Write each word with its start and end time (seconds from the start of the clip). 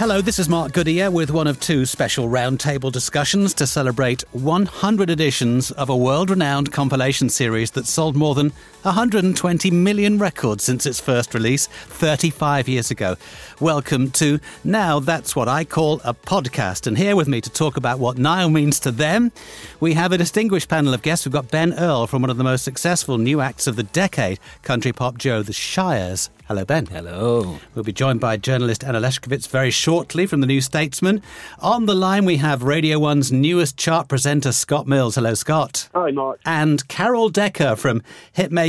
Hello, 0.00 0.22
this 0.22 0.38
is 0.38 0.48
Mark 0.48 0.72
Goodier 0.72 1.10
with 1.10 1.30
one 1.30 1.46
of 1.46 1.60
two 1.60 1.84
special 1.84 2.26
roundtable 2.26 2.90
discussions 2.90 3.52
to 3.52 3.66
celebrate 3.66 4.22
100 4.32 5.10
editions 5.10 5.70
of 5.72 5.90
a 5.90 5.96
world 5.96 6.30
renowned 6.30 6.72
compilation 6.72 7.28
series 7.28 7.72
that 7.72 7.86
sold 7.86 8.16
more 8.16 8.34
than 8.34 8.50
120 8.82 9.70
million 9.70 10.18
records 10.18 10.64
since 10.64 10.86
its 10.86 10.98
first 10.98 11.34
release 11.34 11.66
35 11.66 12.68
years 12.68 12.90
ago. 12.90 13.16
Welcome 13.60 14.10
to 14.12 14.40
Now 14.64 15.00
That's 15.00 15.36
What 15.36 15.48
I 15.48 15.64
Call 15.64 16.00
a 16.02 16.14
Podcast. 16.14 16.86
And 16.86 16.96
here 16.96 17.14
with 17.14 17.28
me 17.28 17.40
to 17.42 17.50
talk 17.50 17.76
about 17.76 17.98
what 17.98 18.16
Nile 18.16 18.48
means 18.48 18.80
to 18.80 18.90
them, 18.90 19.32
we 19.80 19.92
have 19.94 20.12
a 20.12 20.18
distinguished 20.18 20.68
panel 20.68 20.94
of 20.94 21.02
guests. 21.02 21.26
We've 21.26 21.32
got 21.32 21.50
Ben 21.50 21.74
Earl 21.74 22.06
from 22.06 22.22
one 22.22 22.30
of 22.30 22.38
the 22.38 22.44
most 22.44 22.64
successful 22.64 23.18
new 23.18 23.40
acts 23.40 23.66
of 23.66 23.76
the 23.76 23.82
decade, 23.82 24.40
country 24.62 24.92
pop 24.92 25.18
Joe 25.18 25.42
the 25.42 25.52
Shires. 25.52 26.30
Hello, 26.50 26.64
Ben. 26.64 26.86
Hello. 26.86 27.60
We'll 27.76 27.84
be 27.84 27.92
joined 27.92 28.18
by 28.18 28.36
journalist 28.36 28.82
Anna 28.82 28.98
Leszkiewicz 29.00 29.46
very 29.46 29.70
shortly 29.70 30.26
from 30.26 30.40
the 30.40 30.48
New 30.48 30.60
Statesman. 30.60 31.22
On 31.60 31.86
the 31.86 31.94
line, 31.94 32.24
we 32.24 32.38
have 32.38 32.64
Radio 32.64 32.98
1's 32.98 33.30
newest 33.30 33.76
chart 33.76 34.08
presenter, 34.08 34.50
Scott 34.50 34.88
Mills. 34.88 35.14
Hello, 35.14 35.34
Scott. 35.34 35.88
Hi, 35.94 36.10
Mark. 36.10 36.40
And 36.44 36.88
Carol 36.88 37.28
Decker 37.28 37.76
from 37.76 38.02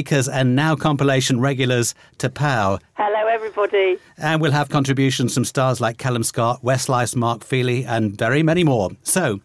Hitmakers 0.01 0.29
and 0.31 0.55
now 0.55 0.75
compilation 0.75 1.39
regulars 1.39 1.93
T'Pau. 2.17 2.79
Hello, 2.95 3.27
everybody. 3.27 3.97
And 4.17 4.41
we'll 4.41 4.51
have 4.51 4.69
contributions 4.69 5.33
from 5.33 5.45
stars 5.45 5.81
like 5.81 5.97
Callum 5.97 6.23
Scott, 6.23 6.63
Westlife's 6.63 7.15
Mark 7.15 7.41
Feehily, 7.41 7.85
and 7.85 8.17
very 8.17 8.43
many 8.43 8.63
more. 8.63 8.91
So, 9.03 9.39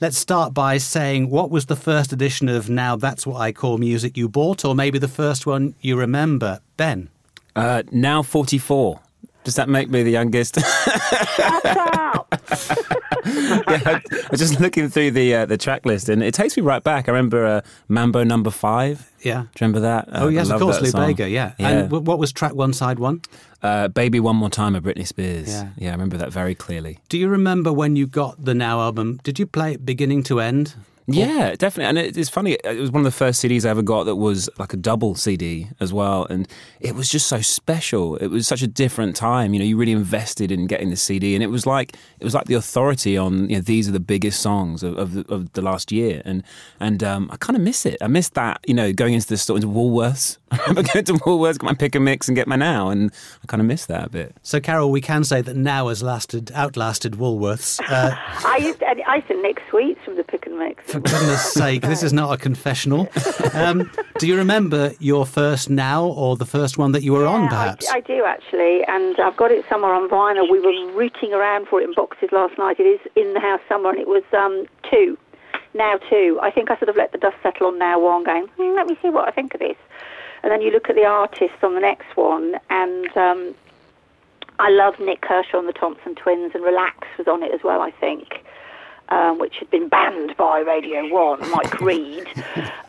let's 0.00 0.18
start 0.18 0.54
by 0.54 0.78
saying 0.78 1.30
what 1.30 1.50
was 1.50 1.66
the 1.66 1.76
first 1.76 2.12
edition 2.12 2.48
of 2.48 2.68
Now 2.68 2.96
That's 2.96 3.26
What 3.26 3.40
I 3.40 3.52
Call 3.52 3.78
Music 3.78 4.16
you 4.16 4.28
bought, 4.28 4.64
or 4.64 4.74
maybe 4.74 4.98
the 4.98 5.08
first 5.08 5.46
one 5.46 5.74
you 5.80 5.96
remember? 5.96 6.60
Ben. 6.76 7.08
Uh, 7.54 7.82
now 7.90 8.22
44. 8.22 9.00
Does 9.46 9.54
that 9.54 9.68
make 9.68 9.88
me 9.88 10.02
the 10.02 10.10
youngest? 10.10 10.56
Shut 11.36 11.64
up. 11.66 12.26
yeah, 13.26 14.00
I 14.02 14.28
was 14.28 14.40
just 14.40 14.58
looking 14.58 14.88
through 14.88 15.12
the 15.12 15.34
uh, 15.36 15.46
the 15.46 15.56
track 15.56 15.86
list, 15.86 16.08
and 16.08 16.20
it 16.20 16.34
takes 16.34 16.56
me 16.56 16.64
right 16.64 16.82
back. 16.82 17.08
I 17.08 17.12
remember 17.12 17.46
uh, 17.46 17.60
Mambo 17.88 18.24
Number 18.24 18.50
Five. 18.50 19.08
Yeah. 19.20 19.42
Do 19.42 19.46
you 19.46 19.50
remember 19.60 19.80
that? 19.80 20.08
Oh, 20.10 20.26
Uh, 20.26 20.28
yes, 20.30 20.50
of 20.50 20.60
course, 20.60 20.80
Lou. 20.80 20.90
Bega, 20.90 21.28
yeah. 21.28 21.52
Yeah. 21.58 21.68
And 21.68 21.82
w- 21.90 22.02
what 22.02 22.18
was 22.18 22.32
track 22.32 22.54
one, 22.56 22.72
side 22.72 22.98
one? 22.98 23.22
Uh, 23.62 23.86
Baby 23.86 24.18
One 24.18 24.34
More 24.34 24.50
Time 24.50 24.74
of 24.74 24.82
Britney 24.82 25.06
Spears. 25.06 25.48
Yeah. 25.48 25.68
yeah, 25.76 25.88
I 25.90 25.92
remember 25.92 26.16
that 26.16 26.32
very 26.32 26.56
clearly. 26.56 26.98
Do 27.08 27.16
you 27.18 27.28
remember 27.28 27.72
when 27.72 27.94
you 27.94 28.08
got 28.08 28.44
the 28.44 28.52
Now 28.54 28.80
album? 28.80 29.20
Did 29.22 29.38
you 29.38 29.46
play 29.46 29.74
it 29.74 29.86
beginning 29.86 30.24
to 30.24 30.40
end? 30.40 30.74
Yeah, 31.06 31.54
definitely. 31.54 31.84
And 31.84 31.98
it, 31.98 32.16
it's 32.16 32.28
funny, 32.28 32.52
it 32.64 32.80
was 32.80 32.90
one 32.90 33.00
of 33.00 33.04
the 33.04 33.16
first 33.16 33.42
CDs 33.42 33.64
I 33.64 33.70
ever 33.70 33.82
got 33.82 34.04
that 34.04 34.16
was 34.16 34.48
like 34.58 34.72
a 34.72 34.76
double 34.76 35.14
CD 35.14 35.68
as 35.78 35.92
well. 35.92 36.24
And 36.24 36.48
it 36.80 36.94
was 36.94 37.08
just 37.08 37.28
so 37.28 37.40
special. 37.40 38.16
It 38.16 38.26
was 38.28 38.48
such 38.48 38.62
a 38.62 38.66
different 38.66 39.14
time. 39.14 39.54
You 39.54 39.60
know, 39.60 39.64
you 39.64 39.76
really 39.76 39.92
invested 39.92 40.50
in 40.50 40.66
getting 40.66 40.90
the 40.90 40.96
CD. 40.96 41.34
And 41.34 41.44
it 41.44 41.48
was 41.48 41.64
like 41.66 41.94
it 42.18 42.24
was 42.24 42.34
like 42.34 42.46
the 42.46 42.54
authority 42.54 43.16
on, 43.16 43.48
you 43.48 43.56
know, 43.56 43.62
these 43.62 43.88
are 43.88 43.92
the 43.92 44.00
biggest 44.00 44.40
songs 44.40 44.82
of, 44.82 44.96
of, 44.98 45.12
the, 45.12 45.32
of 45.32 45.52
the 45.52 45.62
last 45.62 45.92
year. 45.92 46.22
And 46.24 46.42
and 46.80 47.04
um, 47.04 47.30
I 47.32 47.36
kind 47.36 47.56
of 47.56 47.62
miss 47.62 47.86
it. 47.86 47.98
I 48.00 48.08
miss 48.08 48.30
that, 48.30 48.60
you 48.66 48.74
know, 48.74 48.92
going 48.92 49.14
into 49.14 49.28
the 49.28 49.36
store, 49.36 49.56
into 49.56 49.68
Woolworths. 49.68 50.38
I 50.50 50.58
remember 50.58 50.82
going 50.92 51.04
to 51.06 51.14
Woolworths, 51.14 51.58
get 51.58 51.64
my 51.64 51.74
pick 51.74 51.94
and 51.94 52.04
mix 52.04 52.28
and 52.28 52.36
get 52.36 52.46
my 52.46 52.56
now. 52.56 52.88
And 52.88 53.12
I 53.42 53.46
kind 53.46 53.60
of 53.60 53.66
miss 53.66 53.86
that 53.86 54.06
a 54.06 54.08
bit. 54.08 54.36
So, 54.42 54.60
Carol, 54.60 54.90
we 54.90 55.00
can 55.00 55.24
say 55.24 55.40
that 55.40 55.56
Now 55.56 55.88
has 55.88 56.02
lasted, 56.02 56.52
outlasted 56.54 57.14
Woolworths. 57.14 57.80
Uh, 57.80 58.14
I 58.44 58.58
used 58.58 58.78
to, 58.80 58.86
I 58.86 59.16
used 59.16 59.28
to 59.28 59.42
nick 59.42 59.60
sweets 59.70 60.00
from 60.04 60.16
the 60.16 60.24
pick 60.24 60.46
and 60.46 60.58
mix. 60.58 60.95
For 60.96 61.02
goodness 61.02 61.52
sake, 61.52 61.82
this 61.82 62.02
is 62.02 62.14
not 62.14 62.32
a 62.32 62.38
confessional. 62.38 63.08
Um, 63.52 63.90
do 64.18 64.26
you 64.26 64.34
remember 64.34 64.92
your 64.98 65.26
first 65.26 65.68
Now 65.68 66.06
or 66.06 66.36
the 66.36 66.46
first 66.46 66.78
one 66.78 66.92
that 66.92 67.02
you 67.02 67.12
were 67.12 67.26
on, 67.26 67.48
perhaps? 67.48 67.86
I, 67.90 67.96
I 67.96 68.00
do 68.00 68.24
actually, 68.24 68.82
and 68.88 69.20
I've 69.20 69.36
got 69.36 69.50
it 69.50 69.66
somewhere 69.68 69.92
on 69.92 70.08
vinyl. 70.08 70.50
We 70.50 70.58
were 70.58 70.92
rooting 70.94 71.34
around 71.34 71.68
for 71.68 71.82
it 71.82 71.84
in 71.84 71.92
boxes 71.92 72.30
last 72.32 72.56
night. 72.56 72.80
It 72.80 72.84
is 72.84 73.00
in 73.14 73.34
the 73.34 73.40
house 73.40 73.60
somewhere, 73.68 73.92
and 73.92 74.00
it 74.00 74.08
was 74.08 74.22
um, 74.32 74.64
two. 74.90 75.18
Now 75.74 75.98
two. 76.08 76.38
I 76.42 76.50
think 76.50 76.70
I 76.70 76.78
sort 76.78 76.88
of 76.88 76.96
let 76.96 77.12
the 77.12 77.18
dust 77.18 77.36
settle 77.42 77.66
on 77.66 77.78
now 77.78 78.00
one, 78.00 78.24
going, 78.24 78.46
hmm, 78.56 78.74
let 78.74 78.86
me 78.86 78.96
see 79.02 79.10
what 79.10 79.28
I 79.28 79.32
think 79.32 79.52
of 79.52 79.60
this. 79.60 79.76
And 80.42 80.50
then 80.50 80.62
you 80.62 80.70
look 80.70 80.88
at 80.88 80.96
the 80.96 81.04
artists 81.04 81.58
on 81.62 81.74
the 81.74 81.80
next 81.80 82.16
one, 82.16 82.54
and 82.70 83.14
um, 83.18 83.54
I 84.58 84.70
love 84.70 84.98
Nik 84.98 85.20
Kershaw 85.20 85.58
and 85.58 85.68
the 85.68 85.74
Thompson 85.74 86.14
Twins, 86.14 86.52
and 86.54 86.64
Relax 86.64 87.06
was 87.18 87.28
on 87.28 87.42
it 87.42 87.52
as 87.52 87.60
well, 87.62 87.82
I 87.82 87.90
think. 87.90 88.42
Um, 89.08 89.38
which 89.38 89.54
had 89.58 89.70
been 89.70 89.88
banned 89.88 90.36
by 90.36 90.58
Radio 90.58 91.06
One, 91.14 91.38
Mike 91.52 91.80
Read. 91.80 92.26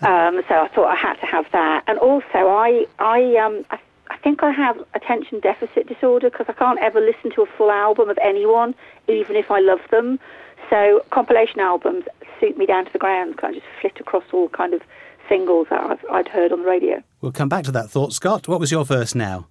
Um, 0.02 0.42
so 0.50 0.56
I 0.64 0.68
thought 0.74 0.88
I 0.88 0.96
had 0.96 1.14
to 1.20 1.28
have 1.28 1.46
that. 1.52 1.84
And 1.86 2.00
also, 2.00 2.26
I, 2.34 2.88
I, 2.98 3.36
um, 3.36 3.64
I, 3.70 3.78
I 4.10 4.18
think 4.18 4.42
I 4.42 4.50
have 4.50 4.84
attention 4.96 5.40
deficit 5.42 5.86
disorder 5.88 6.32
because 6.32 6.48
I 6.50 6.54
can't 6.54 6.80
ever 6.80 7.00
listen 7.00 7.30
to 7.36 7.44
a 7.44 7.46
full 7.46 7.70
album 7.70 8.10
of 8.10 8.18
anyone, 8.20 8.74
even 9.08 9.36
if 9.36 9.52
I 9.52 9.60
love 9.60 9.82
them. 9.92 10.20
So 10.72 11.06
compilation 11.12 11.60
albums 11.60 12.06
suit 12.40 12.58
me 12.58 12.66
down 12.66 12.86
to 12.86 12.92
the 12.94 12.98
ground. 13.00 13.38
'cause 13.38 13.52
I 13.52 13.54
just 13.54 13.66
flit 13.80 14.00
across 14.00 14.24
all 14.34 14.50
kind 14.50 14.74
of 14.74 14.82
singles 15.30 15.68
that 15.70 15.82
I've, 15.82 16.04
I'd 16.12 16.28
heard 16.30 16.52
on 16.52 16.64
the 16.64 16.68
radio. 16.68 17.04
We'll 17.22 17.32
come 17.32 17.48
back 17.50 17.64
to 17.66 17.72
that 17.74 17.92
thought. 17.92 18.12
Scott, 18.14 18.48
what 18.48 18.60
was 18.60 18.72
your 18.72 18.86
first 18.86 19.16
Now? 19.16 19.48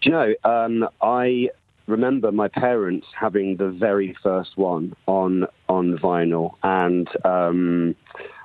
Do 0.00 0.08
you 0.08 0.12
know, 0.12 0.34
um, 0.44 0.88
I 1.02 1.50
remember 1.86 2.32
my 2.32 2.48
parents 2.48 3.06
having 3.18 3.56
the 3.56 3.68
very 3.68 4.16
first 4.22 4.56
one 4.56 4.94
on 5.06 5.46
on 5.68 5.98
vinyl, 5.98 6.54
and 6.62 7.08
um, 7.24 7.94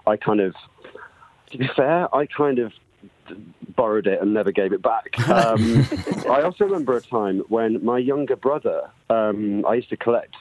I 0.05 0.17
kind 0.17 0.41
of, 0.41 0.55
to 1.51 1.57
be 1.57 1.69
fair, 1.75 2.13
I 2.13 2.25
kind 2.25 2.59
of 2.59 2.73
borrowed 3.75 4.07
it 4.07 4.21
and 4.21 4.33
never 4.33 4.51
gave 4.51 4.73
it 4.73 4.81
back. 4.81 5.15
Um, 5.29 5.87
I 6.29 6.41
also 6.41 6.65
remember 6.65 6.97
a 6.97 7.01
time 7.01 7.43
when 7.49 7.83
my 7.85 7.97
younger 7.97 8.35
brother, 8.35 8.89
um, 9.09 9.65
I 9.65 9.75
used 9.75 9.89
to 9.89 9.97
collect, 9.97 10.35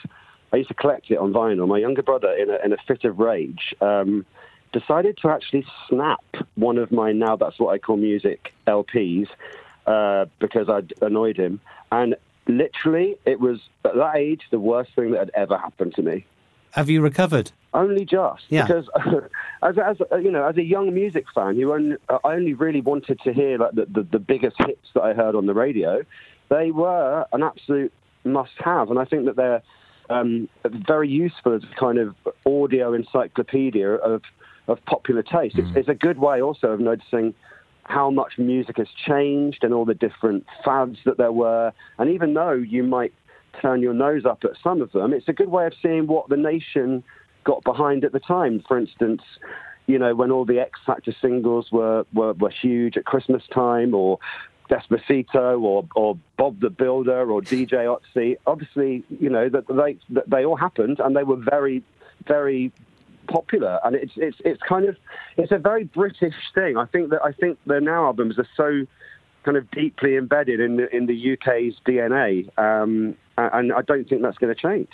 I 0.53 0.56
used 0.56 0.69
to 0.69 0.75
collect 0.75 1.10
it 1.10 1.19
on 1.19 1.32
vinyl. 1.32 1.69
My 1.69 1.78
younger 1.78 2.03
brother, 2.03 2.32
in 2.32 2.50
a, 2.50 2.58
in 2.64 2.72
a 2.72 2.78
fit 2.87 3.04
of 3.04 3.19
rage, 3.19 3.75
um, 3.81 4.25
decided 4.72 5.19
to 5.19 5.28
actually 5.28 5.67
snap 5.88 6.25
one 6.55 6.78
of 6.78 6.90
my 6.90 7.12
now 7.12 7.37
that's 7.37 7.58
what 7.58 7.75
I 7.75 7.78
call 7.78 7.96
music 7.96 8.52
LPs 8.67 9.28
uh, 9.87 10.26
because 10.38 10.69
I'd 10.69 10.93
annoyed 11.02 11.37
him, 11.37 11.61
and 11.93 12.17
literally 12.48 13.16
it 13.24 13.38
was 13.40 13.60
at 13.84 13.94
that 13.94 14.16
age 14.16 14.42
the 14.50 14.58
worst 14.58 14.94
thing 14.96 15.12
that 15.12 15.20
had 15.20 15.30
ever 15.34 15.56
happened 15.56 15.94
to 15.94 16.02
me. 16.02 16.26
Have 16.72 16.90
you 16.90 17.00
recovered? 17.00 17.50
Only 17.72 18.04
just 18.04 18.44
Yeah. 18.48 18.66
because, 18.66 18.88
as, 19.62 19.76
as 19.78 19.98
you 20.22 20.30
know, 20.30 20.44
as 20.46 20.56
a 20.56 20.62
young 20.62 20.92
music 20.92 21.26
fan, 21.34 21.56
you 21.56 21.72
only, 21.72 21.96
I 22.08 22.18
only 22.24 22.54
really 22.54 22.80
wanted 22.80 23.20
to 23.20 23.32
hear 23.32 23.58
like 23.58 23.72
the, 23.72 23.86
the, 23.86 24.02
the 24.02 24.18
biggest 24.18 24.56
hits 24.58 24.88
that 24.94 25.02
I 25.02 25.12
heard 25.14 25.34
on 25.34 25.46
the 25.46 25.54
radio. 25.54 26.02
They 26.48 26.70
were 26.70 27.26
an 27.32 27.42
absolute 27.42 27.92
must-have, 28.24 28.90
and 28.90 28.98
I 28.98 29.04
think 29.04 29.26
that 29.26 29.36
they're 29.36 29.62
um, 30.10 30.48
very 30.64 31.08
useful 31.08 31.54
as 31.54 31.62
a 31.62 31.74
kind 31.78 31.98
of 31.98 32.14
audio 32.46 32.94
encyclopedia 32.94 33.90
of 33.94 34.22
of 34.68 34.84
popular 34.84 35.22
taste. 35.22 35.56
It's, 35.56 35.68
it's 35.74 35.88
a 35.88 35.94
good 35.94 36.18
way 36.18 36.42
also 36.42 36.68
of 36.68 36.80
noticing 36.80 37.34
how 37.88 38.11
much 38.11 38.37
music 38.37 38.76
has 38.76 38.88
changed 39.06 39.64
and 39.64 39.73
all 39.73 39.87
the 39.87 39.94
different 39.94 40.46
fads 40.62 40.99
that 41.06 41.17
there 41.17 41.32
were. 41.32 41.73
And 41.99 42.11
even 42.11 42.35
though 42.35 42.52
you 42.52 42.82
might 42.82 43.14
turn 43.61 43.81
your 43.81 43.94
nose 43.94 44.26
up 44.26 44.44
at 44.44 44.50
some 44.62 44.82
of 44.82 44.93
them, 44.93 45.14
it's 45.14 45.26
a 45.26 45.32
good 45.32 45.49
way 45.49 45.67
of 45.67 45.73
seeing 45.82 46.06
what 46.06 46.29
the 46.29 46.37
nation 46.37 47.02
got 47.44 47.64
behind 47.64 48.05
at 48.05 48.12
the 48.12 48.20
time. 48.20 48.62
For 48.69 48.79
instance, 48.79 49.23
you 49.87 49.99
know, 49.99 50.14
when 50.14 50.31
all 50.31 50.44
the 50.44 50.61
X 50.61 50.79
Factor 50.85 51.14
singles 51.19 51.73
were, 51.73 52.05
were, 52.12 52.35
were 52.35 52.50
huge 52.50 52.99
at 52.99 53.06
Christmas 53.06 53.43
time 53.52 53.94
or 53.94 54.19
Despacito 54.69 55.58
or, 55.58 55.87
or 55.96 56.19
Bob 56.37 56.61
the 56.61 56.69
Builder 56.69 57.31
or 57.31 57.41
DJ 57.41 57.99
Otzi. 58.14 58.37
Obviously, 58.46 59.02
you 59.08 59.31
know, 59.31 59.49
that 59.49 59.67
they, 59.67 59.96
that 60.11 60.29
they 60.29 60.44
all 60.44 60.56
happened 60.56 61.00
and 61.00 61.17
they 61.17 61.25
were 61.25 61.37
very, 61.37 61.82
very 62.26 62.70
popular. 63.28 63.78
And 63.84 63.94
it's, 63.94 64.12
it's, 64.16 64.36
it's 64.44 64.62
kind 64.62 64.88
of, 64.88 64.96
it's 65.36 65.52
a 65.52 65.58
very 65.58 65.84
British 65.84 66.34
thing. 66.54 66.76
I 66.76 66.86
think 66.86 67.10
that, 67.10 67.20
I 67.25 67.32
think 67.32 67.58
the 67.66 67.80
Now 67.80 68.06
albums 68.06 68.38
are 68.38 68.48
so 68.56 68.86
kind 69.44 69.56
of 69.56 69.70
deeply 69.70 70.16
embedded 70.16 70.60
in 70.60 70.76
the, 70.76 70.94
in 70.94 71.06
the 71.06 71.32
UK's 71.32 71.75
DNA. 71.86 72.48
Um, 72.58 73.16
and 73.38 73.72
I 73.72 73.82
don't 73.82 74.08
think 74.08 74.22
that's 74.22 74.38
going 74.38 74.54
to 74.54 74.60
change. 74.60 74.88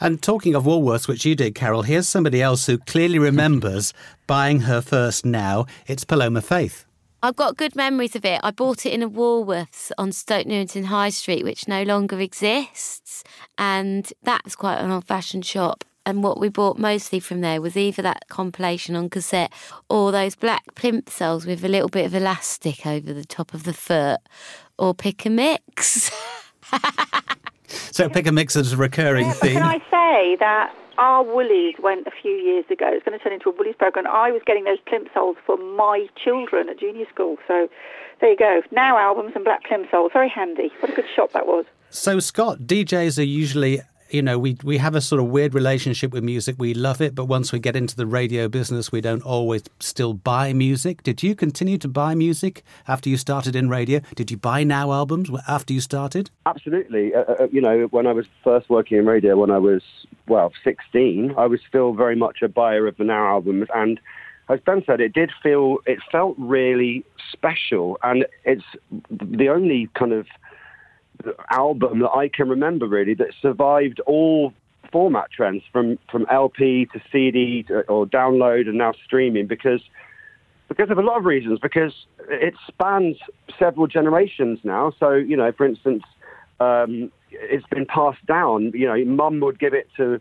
And 0.00 0.22
talking 0.22 0.54
of 0.54 0.64
Woolworths, 0.64 1.06
which 1.06 1.24
you 1.24 1.34
did, 1.34 1.54
Carol, 1.54 1.82
here's 1.82 2.08
somebody 2.08 2.40
else 2.40 2.66
who 2.66 2.78
clearly 2.78 3.18
remembers 3.18 3.92
buying 4.26 4.60
her 4.60 4.80
first 4.80 5.24
now. 5.24 5.66
It's 5.86 6.04
Paloma 6.04 6.40
Faith. 6.40 6.86
I've 7.22 7.36
got 7.36 7.56
good 7.56 7.74
memories 7.74 8.14
of 8.16 8.24
it. 8.24 8.40
I 8.42 8.50
bought 8.50 8.84
it 8.84 8.92
in 8.92 9.02
a 9.02 9.08
Woolworths 9.08 9.90
on 9.96 10.12
Stoke 10.12 10.46
Newington 10.46 10.84
High 10.84 11.08
Street, 11.08 11.42
which 11.42 11.66
no 11.66 11.82
longer 11.82 12.20
exists. 12.20 13.24
And 13.56 14.12
that's 14.22 14.54
quite 14.54 14.76
an 14.76 14.90
old 14.90 15.06
fashioned 15.06 15.46
shop. 15.46 15.84
And 16.06 16.22
what 16.22 16.38
we 16.38 16.48
bought 16.48 16.78
mostly 16.78 17.18
from 17.18 17.40
there 17.40 17.60
was 17.60 17.76
either 17.76 18.02
that 18.02 18.28
compilation 18.28 18.94
on 18.94 19.08
cassette 19.08 19.52
or 19.88 20.12
those 20.12 20.34
black 20.34 20.74
plimp 20.74 21.06
plimsolls 21.06 21.46
with 21.46 21.64
a 21.64 21.68
little 21.68 21.88
bit 21.88 22.04
of 22.04 22.14
elastic 22.14 22.86
over 22.86 23.12
the 23.12 23.24
top 23.24 23.54
of 23.54 23.64
the 23.64 23.72
foot 23.72 24.20
or 24.78 24.94
pick 24.94 25.24
a 25.24 25.30
mix. 25.30 26.10
so 27.90 28.08
pick 28.08 28.26
a 28.26 28.32
mix 28.32 28.54
is 28.54 28.72
a 28.72 28.76
recurring 28.76 29.30
theme. 29.32 29.54
Can 29.54 29.62
I 29.62 29.78
say 29.90 30.36
that 30.40 30.74
our 30.98 31.24
Woolies 31.24 31.74
went 31.82 32.06
a 32.06 32.10
few 32.10 32.32
years 32.32 32.64
ago. 32.70 32.88
It's 32.88 33.04
going 33.04 33.18
to 33.18 33.22
turn 33.22 33.32
into 33.32 33.50
a 33.50 33.52
Woolies 33.52 33.74
program. 33.76 34.06
I 34.06 34.30
was 34.30 34.42
getting 34.46 34.64
those 34.64 34.78
plimsolls 34.86 35.36
for 35.44 35.56
my 35.56 36.08
children 36.22 36.68
at 36.68 36.78
junior 36.78 37.06
school. 37.12 37.36
So 37.48 37.68
there 38.20 38.30
you 38.30 38.36
go. 38.36 38.62
Now 38.70 38.96
albums 38.98 39.32
and 39.34 39.44
black 39.44 39.64
plimsolls. 39.64 40.12
Very 40.12 40.28
handy. 40.28 40.70
What 40.80 40.92
a 40.92 40.94
good 40.94 41.08
shop 41.14 41.32
that 41.32 41.46
was. 41.46 41.64
So, 41.90 42.18
Scott, 42.18 42.60
DJs 42.60 43.18
are 43.18 43.22
usually 43.22 43.80
you 44.14 44.22
know, 44.22 44.38
we 44.38 44.56
we 44.62 44.78
have 44.78 44.94
a 44.94 45.00
sort 45.00 45.20
of 45.20 45.26
weird 45.26 45.54
relationship 45.54 46.12
with 46.12 46.22
music. 46.22 46.54
We 46.56 46.72
love 46.72 47.00
it, 47.00 47.16
but 47.16 47.24
once 47.24 47.50
we 47.50 47.58
get 47.58 47.74
into 47.74 47.96
the 47.96 48.06
radio 48.06 48.46
business, 48.46 48.92
we 48.92 49.00
don't 49.00 49.22
always 49.22 49.64
still 49.80 50.14
buy 50.14 50.52
music. 50.52 51.02
Did 51.02 51.24
you 51.24 51.34
continue 51.34 51.78
to 51.78 51.88
buy 51.88 52.14
music 52.14 52.62
after 52.86 53.08
you 53.08 53.16
started 53.16 53.56
in 53.56 53.68
radio? 53.68 54.00
Did 54.14 54.30
you 54.30 54.36
buy 54.36 54.62
Now 54.62 54.92
albums 54.92 55.30
after 55.48 55.72
you 55.72 55.80
started? 55.80 56.30
Absolutely. 56.46 57.12
Uh, 57.12 57.22
uh, 57.22 57.48
you 57.50 57.60
know, 57.60 57.88
when 57.90 58.06
I 58.06 58.12
was 58.12 58.26
first 58.44 58.70
working 58.70 58.98
in 58.98 59.06
radio, 59.06 59.36
when 59.36 59.50
I 59.50 59.58
was 59.58 59.82
well 60.28 60.52
16, 60.62 61.34
I 61.36 61.46
was 61.46 61.58
still 61.68 61.92
very 61.92 62.14
much 62.14 62.40
a 62.40 62.48
buyer 62.48 62.86
of 62.86 62.96
the 62.96 63.04
Now 63.04 63.26
albums, 63.26 63.66
and 63.74 63.98
as 64.48 64.60
Ben 64.60 64.84
said, 64.86 65.00
it 65.00 65.12
did 65.12 65.32
feel 65.42 65.78
it 65.86 65.98
felt 66.12 66.36
really 66.38 67.04
special, 67.32 67.98
and 68.04 68.26
it's 68.44 68.64
the 69.10 69.48
only 69.48 69.88
kind 69.94 70.12
of 70.12 70.28
album 71.50 72.00
that 72.00 72.10
I 72.10 72.28
can 72.28 72.48
remember 72.48 72.86
really 72.86 73.14
that 73.14 73.28
survived 73.40 74.00
all 74.00 74.52
format 74.92 75.30
trends 75.30 75.62
from, 75.72 75.98
from 76.10 76.26
LP 76.30 76.86
to 76.92 77.00
CD 77.10 77.64
to, 77.64 77.80
or 77.82 78.06
download 78.06 78.68
and 78.68 78.78
now 78.78 78.92
streaming 79.04 79.46
because 79.46 79.80
because 80.68 80.90
of 80.90 80.98
a 80.98 81.02
lot 81.02 81.18
of 81.18 81.24
reasons 81.24 81.58
because 81.60 81.92
it 82.28 82.54
spans 82.66 83.16
several 83.58 83.86
generations 83.86 84.58
now. 84.64 84.92
So 84.98 85.12
you 85.12 85.36
know, 85.36 85.52
for 85.52 85.66
instance, 85.66 86.04
um, 86.60 87.12
it's 87.30 87.66
been 87.68 87.86
passed 87.86 88.24
down. 88.26 88.72
You 88.74 88.86
know, 88.86 89.04
mum 89.04 89.40
would 89.40 89.58
give 89.58 89.74
it 89.74 89.88
to 89.96 90.20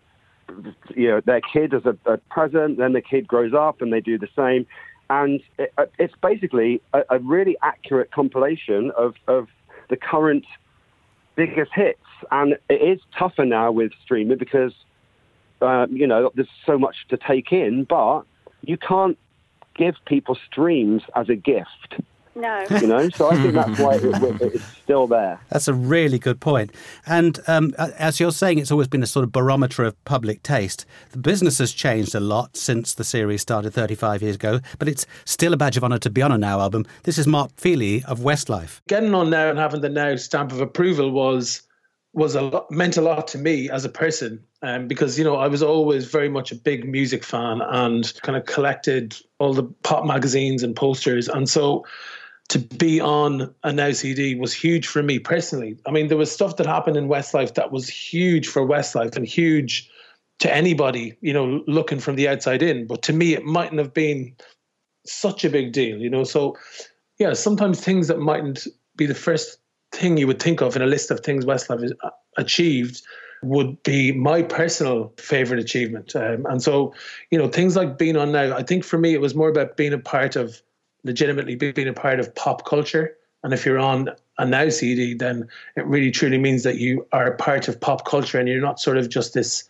you 0.95 1.09
know 1.09 1.21
their 1.25 1.41
kid 1.41 1.73
as 1.73 1.83
a, 1.85 1.97
a, 2.11 2.17
present, 2.17 2.77
then 2.77 2.93
the 2.93 3.01
kid 3.01 3.27
grows 3.27 3.53
up 3.53 3.81
and 3.81 3.91
they 3.91 4.01
do 4.01 4.17
the 4.17 4.27
same. 4.35 4.65
And 5.09 5.41
it, 5.57 5.73
it's 5.99 6.13
basically 6.21 6.81
a, 6.93 7.01
a 7.09 7.19
really 7.19 7.57
accurate 7.61 8.11
compilation 8.11 8.91
of, 8.97 9.15
of 9.27 9.47
the 9.89 9.97
current 9.97 10.45
biggest 11.35 11.71
hits. 11.73 11.99
And 12.31 12.57
it 12.69 12.81
is 12.81 12.99
tougher 13.17 13.45
now 13.45 13.71
with 13.71 13.91
streaming 14.03 14.37
because, 14.37 14.73
uh, 15.61 15.87
you 15.89 16.07
know, 16.07 16.31
there's 16.35 16.47
so 16.65 16.77
much 16.77 16.95
to 17.09 17.17
take 17.17 17.51
in, 17.51 17.83
but 17.83 18.23
you 18.61 18.77
can't 18.77 19.17
give 19.75 19.95
people 20.05 20.37
streams 20.49 21.01
as 21.15 21.29
a 21.29 21.35
gift. 21.35 22.01
No. 22.35 22.65
You 22.69 22.87
know, 22.87 23.09
so 23.09 23.29
I 23.29 23.35
think 23.35 23.53
that's 23.53 23.79
why 23.79 23.95
it, 23.95 24.41
it's 24.41 24.63
still 24.63 25.07
there. 25.07 25.39
That's 25.49 25.67
a 25.67 25.73
really 25.73 26.17
good 26.17 26.39
point. 26.39 26.71
And 27.05 27.39
um, 27.47 27.73
as 27.77 28.19
you're 28.19 28.31
saying, 28.31 28.57
it's 28.57 28.71
always 28.71 28.87
been 28.87 29.03
a 29.03 29.07
sort 29.07 29.23
of 29.23 29.31
barometer 29.31 29.83
of 29.83 30.03
public 30.05 30.41
taste. 30.41 30.85
The 31.11 31.19
business 31.19 31.59
has 31.59 31.71
changed 31.71 32.15
a 32.15 32.19
lot 32.19 32.57
since 32.57 32.93
the 32.93 33.03
series 33.03 33.41
started 33.41 33.71
35 33.73 34.21
years 34.21 34.35
ago, 34.35 34.59
but 34.79 34.87
it's 34.87 35.05
still 35.25 35.53
a 35.53 35.57
badge 35.57 35.77
of 35.77 35.83
honour 35.83 35.99
to 35.99 36.09
be 36.09 36.21
on 36.21 36.31
a 36.31 36.37
Now 36.37 36.59
album. 36.59 36.85
This 37.03 37.17
is 37.17 37.27
Mark 37.27 37.55
Feehily 37.55 38.03
of 38.05 38.19
Westlife. 38.19 38.81
Getting 38.87 39.13
on 39.13 39.29
Now 39.29 39.49
and 39.49 39.59
having 39.59 39.81
the 39.81 39.89
Now 39.89 40.15
stamp 40.15 40.51
of 40.51 40.61
approval 40.61 41.11
was 41.11 41.61
was 42.13 42.35
a 42.35 42.41
lot, 42.41 42.69
meant 42.69 42.95
a 42.95 43.01
lot 43.01 43.27
to 43.27 43.39
me 43.39 43.69
as 43.71 43.85
a 43.85 43.89
person 43.89 44.43
um, 44.61 44.87
because 44.87 45.17
you 45.17 45.23
know 45.23 45.35
I 45.35 45.47
was 45.47 45.63
always 45.63 46.05
very 46.05 46.29
much 46.29 46.51
a 46.51 46.55
big 46.55 46.87
music 46.87 47.23
fan 47.23 47.59
and 47.61 48.13
kind 48.21 48.37
of 48.37 48.45
collected 48.45 49.15
all 49.39 49.53
the 49.53 49.63
pop 49.63 50.05
magazines 50.05 50.61
and 50.61 50.75
posters 50.75 51.27
and 51.27 51.49
so 51.49 51.85
to 52.49 52.59
be 52.59 52.99
on 52.99 53.53
an 53.63 53.77
Now 53.77 53.91
CD 53.91 54.35
was 54.35 54.53
huge 54.53 54.87
for 54.87 55.01
me 55.01 55.19
personally. 55.19 55.77
I 55.85 55.91
mean, 55.91 56.07
there 56.07 56.17
was 56.17 56.31
stuff 56.31 56.57
that 56.57 56.65
happened 56.65 56.97
in 56.97 57.07
Westlife 57.07 57.55
that 57.55 57.71
was 57.71 57.87
huge 57.87 58.47
for 58.47 58.61
Westlife 58.61 59.15
and 59.15 59.25
huge 59.25 59.89
to 60.39 60.53
anybody, 60.53 61.17
you 61.21 61.33
know, 61.33 61.63
looking 61.67 61.99
from 61.99 62.15
the 62.15 62.27
outside 62.27 62.61
in. 62.61 62.85
But 62.85 63.01
to 63.03 63.13
me, 63.13 63.33
it 63.33 63.45
mightn't 63.45 63.79
have 63.79 63.93
been 63.93 64.35
such 65.05 65.45
a 65.45 65.49
big 65.49 65.71
deal, 65.71 65.97
you 65.97 66.09
know. 66.09 66.23
So, 66.23 66.57
yeah, 67.17 67.33
sometimes 67.33 67.79
things 67.79 68.07
that 68.07 68.19
mightn't 68.19 68.67
be 68.95 69.05
the 69.05 69.15
first 69.15 69.57
thing 69.91 70.17
you 70.17 70.27
would 70.27 70.41
think 70.41 70.61
of 70.61 70.75
in 70.75 70.81
a 70.81 70.87
list 70.87 71.11
of 71.11 71.21
things 71.21 71.45
Westlife 71.45 71.81
has 71.81 71.93
uh, 72.03 72.09
achieved 72.37 73.01
would 73.41 73.81
be 73.83 74.11
my 74.11 74.41
personal 74.41 75.13
favorite 75.17 75.59
achievement. 75.59 76.15
Um, 76.15 76.45
and 76.45 76.61
so, 76.61 76.93
you 77.29 77.37
know, 77.37 77.47
things 77.47 77.75
like 77.75 77.97
being 77.97 78.17
on 78.17 78.31
now, 78.31 78.55
I 78.55 78.63
think 78.63 78.83
for 78.83 78.97
me, 78.97 79.13
it 79.13 79.21
was 79.21 79.35
more 79.35 79.49
about 79.49 79.77
being 79.77 79.93
a 79.93 79.99
part 79.99 80.35
of 80.35 80.61
legitimately 81.03 81.55
being 81.55 81.87
a 81.87 81.93
part 81.93 82.19
of 82.19 82.33
pop 82.35 82.65
culture. 82.65 83.15
And 83.43 83.53
if 83.53 83.65
you're 83.65 83.79
on 83.79 84.09
a 84.37 84.45
Now 84.45 84.69
CD, 84.69 85.13
then 85.13 85.47
it 85.75 85.85
really 85.85 86.11
truly 86.11 86.37
means 86.37 86.63
that 86.63 86.77
you 86.77 87.05
are 87.11 87.27
a 87.27 87.37
part 87.37 87.67
of 87.67 87.79
pop 87.79 88.05
culture 88.05 88.39
and 88.39 88.47
you're 88.47 88.61
not 88.61 88.79
sort 88.79 88.97
of 88.97 89.09
just 89.09 89.33
this 89.33 89.65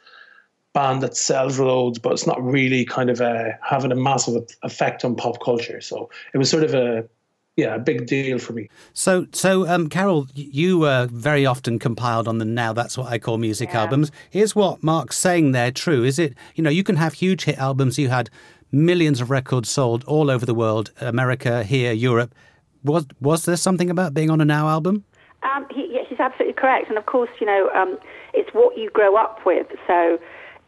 band 0.74 1.02
that 1.02 1.16
sells 1.16 1.60
loads, 1.60 2.00
but 2.00 2.14
it's 2.14 2.28
not 2.28 2.44
really 2.44 2.86
kind 2.86 3.10
of 3.10 3.22
a, 3.22 3.58
having 3.62 3.92
a 3.92 3.96
massive 3.96 4.48
effect 4.64 5.06
on 5.06 5.16
pop 5.16 5.44
culture. 5.44 5.82
So 5.82 6.10
it 6.34 6.38
was 6.38 6.50
sort 6.50 6.64
of 6.64 6.74
a 6.74 7.08
yeah, 7.56 7.76
a 7.76 7.80
big 7.80 8.08
deal 8.08 8.40
for 8.40 8.54
me. 8.54 8.68
So, 8.94 9.28
so 9.32 9.68
um, 9.68 9.88
Carol, 9.88 10.28
you 10.34 10.86
uh, 10.86 11.08
very 11.12 11.46
often 11.46 11.78
compiled 11.78 12.28
on 12.28 12.40
the 12.40 12.46
now. 12.46 12.74
That's 12.74 12.98
what 12.98 13.12
I 13.12 13.20
call 13.20 13.38
music 13.38 13.70
yeah. 13.72 13.82
albums. 13.82 14.12
Here's 14.32 14.56
what 14.56 14.82
Mark's 14.82 15.20
saying 15.20 15.52
there. 15.52 15.72
True, 15.72 16.04
is 16.04 16.18
it? 16.18 16.34
You 16.56 16.64
know, 16.64 16.72
you 16.72 16.84
can 16.84 16.96
have 16.96 17.14
huge 17.14 17.44
hit 17.44 17.60
albums. 17.60 18.00
You 18.00 18.10
had 18.10 18.32
millions 18.74 19.22
of 19.22 19.30
records 19.30 19.70
sold 19.70 20.04
all 20.06 20.30
over 20.30 20.46
the 20.46 20.54
world, 20.54 20.92
America, 21.00 21.64
here, 21.64 21.94
Europe. 21.94 22.36
Was 22.84 23.06
was 23.22 23.46
there 23.46 23.56
something 23.56 23.90
about 23.90 24.14
being 24.14 24.30
on 24.30 24.42
a 24.42 24.46
Now 24.46 24.68
album? 24.68 25.06
Um, 25.44 25.66
he, 25.72 25.90
yeah, 25.92 26.02
he's 26.08 26.20
absolutely 26.20 26.54
correct, 26.54 26.90
and 26.90 26.98
of 26.98 27.06
course, 27.06 27.30
you 27.40 27.46
know, 27.46 27.70
um, 27.74 27.98
it's 28.34 28.50
what 28.54 28.78
you 28.78 28.90
grow 28.90 29.16
up 29.16 29.46
with. 29.46 29.68
So, 29.88 30.18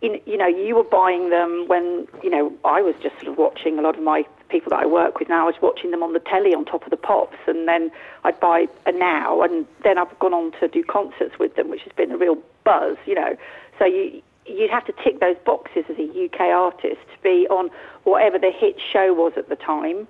in, 0.02 0.20
you 0.26 0.38
know, 0.38 0.48
you 0.48 0.76
were 0.76 0.84
buying 0.84 1.30
them 1.30 1.66
when 1.68 2.08
you 2.24 2.30
know 2.30 2.54
I 2.64 2.82
was 2.82 2.96
just 3.02 3.16
sort 3.16 3.28
of 3.28 3.38
watching 3.38 3.80
a 3.80 3.82
lot 3.82 3.98
of 3.98 4.04
my 4.04 4.24
people 4.50 4.70
that 4.70 4.80
I 4.80 4.86
work 4.86 5.20
with 5.20 5.28
now. 5.28 5.44
I 5.44 5.46
was 5.46 5.62
watching 5.62 5.92
them 5.92 6.04
on 6.04 6.14
the 6.14 6.20
telly 6.20 6.54
on 6.54 6.64
top 6.66 6.84
of 6.84 6.92
the 6.92 6.98
pops, 6.98 7.38
and 7.48 7.68
then 7.68 7.92
I'd 8.24 8.40
buy 8.40 8.68
a 8.86 8.92
Now, 8.92 9.42
and 9.42 9.66
then 9.84 9.98
I've 9.98 10.18
gone 10.20 10.34
on 10.34 10.52
to 10.60 10.68
do 10.68 10.84
concerts 10.84 11.40
with 11.40 11.56
them, 11.56 11.70
which 11.70 11.82
has 11.82 11.94
been 11.94 12.12
a 12.12 12.18
real 12.18 12.38
buzz. 12.64 12.98
You 13.06 13.16
know, 13.16 13.36
so 13.80 13.86
you 13.86 14.22
you'd 14.46 14.72
have 14.72 14.86
to 14.86 14.94
tick 15.04 15.20
those 15.20 15.38
boxes 15.46 15.86
as 15.90 15.98
a 15.98 16.26
UK 16.26 16.42
artist 16.42 17.02
to 17.12 17.24
be 17.24 17.48
on 17.50 17.70
whatever 18.06 18.40
the 18.40 18.52
hit 18.52 18.78
show 18.94 19.14
was 19.14 19.34
at 19.36 19.50
the 19.50 19.58
time 19.58 20.08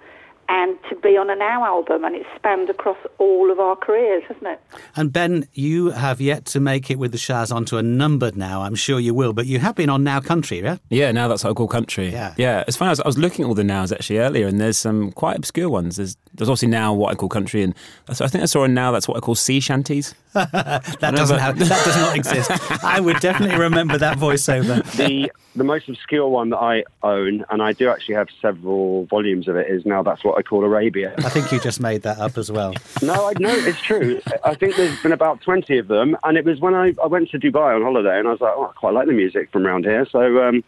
and 0.49 0.77
to 0.89 0.95
be 0.95 1.17
on 1.17 1.29
a 1.29 1.35
Now 1.35 1.65
album, 1.65 2.03
and 2.03 2.15
it's 2.15 2.27
spanned 2.35 2.69
across 2.69 2.97
all 3.17 3.51
of 3.51 3.59
our 3.59 3.75
careers, 3.75 4.23
hasn't 4.27 4.47
it? 4.47 4.61
And 4.95 5.11
Ben, 5.11 5.47
you 5.53 5.91
have 5.91 6.21
yet 6.21 6.45
to 6.45 6.59
make 6.59 6.89
it 6.91 6.99
with 6.99 7.11
the 7.11 7.17
Shaz 7.17 7.53
onto 7.53 7.77
a 7.77 7.83
numbered 7.83 8.35
Now. 8.35 8.61
I'm 8.61 8.75
sure 8.75 8.99
you 8.99 9.13
will, 9.13 9.33
but 9.33 9.45
you 9.45 9.59
have 9.59 9.75
been 9.75 9.89
on 9.89 10.03
Now 10.03 10.19
Country, 10.19 10.61
yeah? 10.61 10.77
Yeah, 10.89 11.11
now 11.11 11.27
that's 11.27 11.43
what 11.43 11.51
I 11.51 11.53
call 11.53 11.67
country. 11.67 12.09
Yeah, 12.09 12.33
yeah. 12.37 12.63
As 12.67 12.75
far 12.75 12.89
as 12.89 12.99
I 12.99 13.07
was 13.07 13.17
looking 13.17 13.45
at 13.45 13.47
all 13.47 13.55
the 13.55 13.63
Nows 13.63 13.91
actually 13.91 14.19
earlier, 14.19 14.47
and 14.47 14.59
there's 14.59 14.77
some 14.77 15.11
quite 15.11 15.37
obscure 15.37 15.69
ones. 15.69 15.97
There's 15.97 16.17
there's 16.33 16.49
obviously 16.49 16.67
now 16.67 16.93
what 16.93 17.11
I 17.11 17.15
call 17.15 17.29
country, 17.29 17.63
and 17.63 17.73
I 18.07 18.13
think 18.13 18.43
I 18.43 18.45
saw 18.45 18.63
a 18.63 18.67
now 18.67 18.91
that's 18.91 19.07
what 19.07 19.17
I 19.17 19.19
call 19.19 19.35
sea 19.35 19.59
shanties. 19.59 20.13
that 20.33 20.99
doesn't 20.99 21.39
have, 21.39 21.57
that 21.59 21.85
does 21.85 21.95
not 21.95 22.15
exist. 22.15 22.51
I 22.83 22.99
would 22.99 23.19
definitely 23.19 23.57
remember 23.57 23.97
that 23.97 24.17
voiceover. 24.17 24.83
The 24.97 25.31
the 25.55 25.63
most 25.63 25.87
obscure 25.87 26.27
one 26.27 26.49
that 26.49 26.57
I 26.57 26.83
own, 27.03 27.45
and 27.49 27.61
I 27.61 27.71
do 27.71 27.89
actually 27.89 28.15
have 28.15 28.27
several 28.41 29.05
volumes 29.05 29.47
of 29.47 29.55
it, 29.55 29.69
is 29.69 29.85
now 29.85 30.03
that's 30.03 30.23
what 30.23 30.34
I 30.35 30.41
call 30.41 30.63
Arabia. 30.63 31.13
I 31.19 31.29
think 31.29 31.51
you 31.51 31.59
just 31.59 31.79
made 31.79 32.01
that 32.03 32.17
up 32.19 32.37
as 32.37 32.51
well. 32.51 32.73
no, 33.01 33.13
I 33.27 33.33
know 33.39 33.53
it's 33.53 33.81
true. 33.81 34.21
I 34.43 34.55
think 34.55 34.75
there's 34.75 35.01
been 35.01 35.11
about 35.11 35.41
twenty 35.41 35.77
of 35.77 35.87
them, 35.87 36.17
and 36.23 36.37
it 36.37 36.45
was 36.45 36.59
when 36.59 36.73
I, 36.73 36.93
I 37.03 37.07
went 37.07 37.29
to 37.31 37.39
Dubai 37.39 37.75
on 37.75 37.81
holiday, 37.81 38.19
and 38.19 38.27
I 38.27 38.31
was 38.31 38.41
like, 38.41 38.53
oh, 38.55 38.65
I 38.65 38.73
quite 38.73 38.93
like 38.93 39.07
the 39.07 39.13
music 39.13 39.51
from 39.51 39.65
around 39.65 39.85
here, 39.85 40.05
so. 40.11 40.43
Um, 40.43 40.63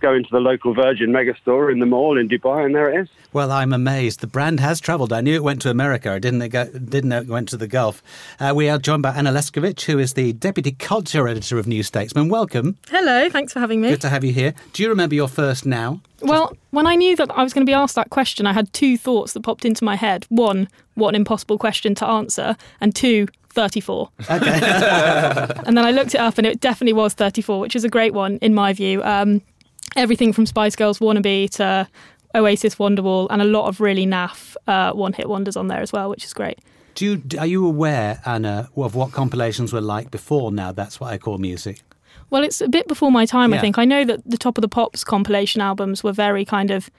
go 0.00 0.14
into 0.14 0.28
the 0.30 0.40
local 0.40 0.74
Virgin 0.74 1.10
megastore 1.10 1.70
in 1.72 1.78
the 1.78 1.86
mall 1.86 2.18
in 2.18 2.28
Dubai, 2.28 2.64
and 2.64 2.74
there 2.74 2.90
it 2.90 3.02
is. 3.02 3.08
Well, 3.32 3.52
I'm 3.52 3.72
amazed. 3.72 4.20
The 4.20 4.26
brand 4.26 4.60
has 4.60 4.80
travelled. 4.80 5.12
I 5.12 5.20
knew 5.20 5.34
it 5.34 5.42
went 5.42 5.60
to 5.62 5.70
America. 5.70 6.12
I 6.12 6.18
didn't, 6.18 6.48
go, 6.48 6.64
didn't 6.64 7.10
know 7.10 7.20
it 7.20 7.28
went 7.28 7.48
to 7.50 7.56
the 7.56 7.66
Gulf. 7.66 8.02
Uh, 8.40 8.52
we 8.56 8.68
are 8.68 8.78
joined 8.78 9.02
by 9.02 9.10
Anna 9.10 9.30
Leszkiewicz, 9.30 9.82
who 9.82 9.98
is 9.98 10.14
the 10.14 10.32
Deputy 10.32 10.72
Culture 10.72 11.28
Editor 11.28 11.58
of 11.58 11.66
New 11.66 11.82
Statesman. 11.82 12.28
Welcome. 12.28 12.78
Hello, 12.88 13.28
thanks 13.28 13.52
for 13.52 13.60
having 13.60 13.80
me. 13.80 13.90
Good 13.90 14.00
to 14.00 14.08
have 14.08 14.24
you 14.24 14.32
here. 14.32 14.54
Do 14.72 14.82
you 14.82 14.88
remember 14.88 15.14
your 15.14 15.28
first 15.28 15.66
now? 15.66 16.00
Well, 16.22 16.56
when 16.70 16.86
I 16.86 16.94
knew 16.96 17.14
that 17.16 17.30
I 17.30 17.42
was 17.42 17.52
going 17.52 17.64
to 17.64 17.70
be 17.70 17.74
asked 17.74 17.94
that 17.94 18.10
question, 18.10 18.46
I 18.46 18.52
had 18.52 18.72
two 18.72 18.96
thoughts 18.96 19.34
that 19.34 19.42
popped 19.42 19.64
into 19.64 19.84
my 19.84 19.94
head. 19.94 20.26
One, 20.30 20.68
what 20.94 21.10
an 21.10 21.14
impossible 21.14 21.58
question 21.58 21.94
to 21.96 22.06
answer. 22.06 22.56
And 22.80 22.94
two, 22.94 23.28
34. 23.50 24.08
Okay. 24.30 24.36
and 25.66 25.76
then 25.76 25.84
I 25.84 25.90
looked 25.90 26.14
it 26.14 26.20
up 26.20 26.38
and 26.38 26.46
it 26.46 26.60
definitely 26.60 26.92
was 26.92 27.14
34, 27.14 27.60
which 27.60 27.76
is 27.76 27.84
a 27.84 27.88
great 27.88 28.14
one 28.14 28.38
in 28.38 28.54
my 28.54 28.72
view. 28.72 29.02
Um, 29.02 29.42
everything 29.96 30.32
from 30.32 30.46
Spice 30.46 30.76
Girls 30.76 30.98
Wannabe 30.98 31.50
to 31.50 31.88
Oasis 32.34 32.76
Wonderwall 32.76 33.26
and 33.30 33.40
a 33.40 33.44
lot 33.44 33.68
of 33.68 33.80
really 33.80 34.06
naff 34.06 34.56
uh, 34.66 34.92
one 34.92 35.12
hit 35.12 35.28
wonders 35.28 35.56
on 35.56 35.68
there 35.68 35.80
as 35.80 35.92
well, 35.92 36.08
which 36.10 36.24
is 36.24 36.32
great. 36.32 36.58
Do 36.94 37.04
you, 37.04 37.38
are 37.38 37.46
you 37.46 37.66
aware, 37.66 38.20
Anna, 38.26 38.68
of 38.76 38.94
what 38.94 39.12
compilations 39.12 39.72
were 39.72 39.80
like 39.80 40.10
before 40.10 40.50
now? 40.50 40.72
That's 40.72 40.98
what 40.98 41.12
I 41.12 41.18
call 41.18 41.38
music. 41.38 41.80
Well, 42.30 42.42
it's 42.42 42.60
a 42.60 42.68
bit 42.68 42.88
before 42.88 43.10
my 43.10 43.24
time, 43.24 43.52
yeah. 43.52 43.58
I 43.58 43.60
think. 43.60 43.78
I 43.78 43.84
know 43.84 44.04
that 44.04 44.28
the 44.28 44.36
Top 44.36 44.58
of 44.58 44.62
the 44.62 44.68
Pops 44.68 45.04
compilation 45.04 45.60
albums 45.60 46.02
were 46.02 46.12
very 46.12 46.44
kind 46.44 46.70
of 46.70 46.90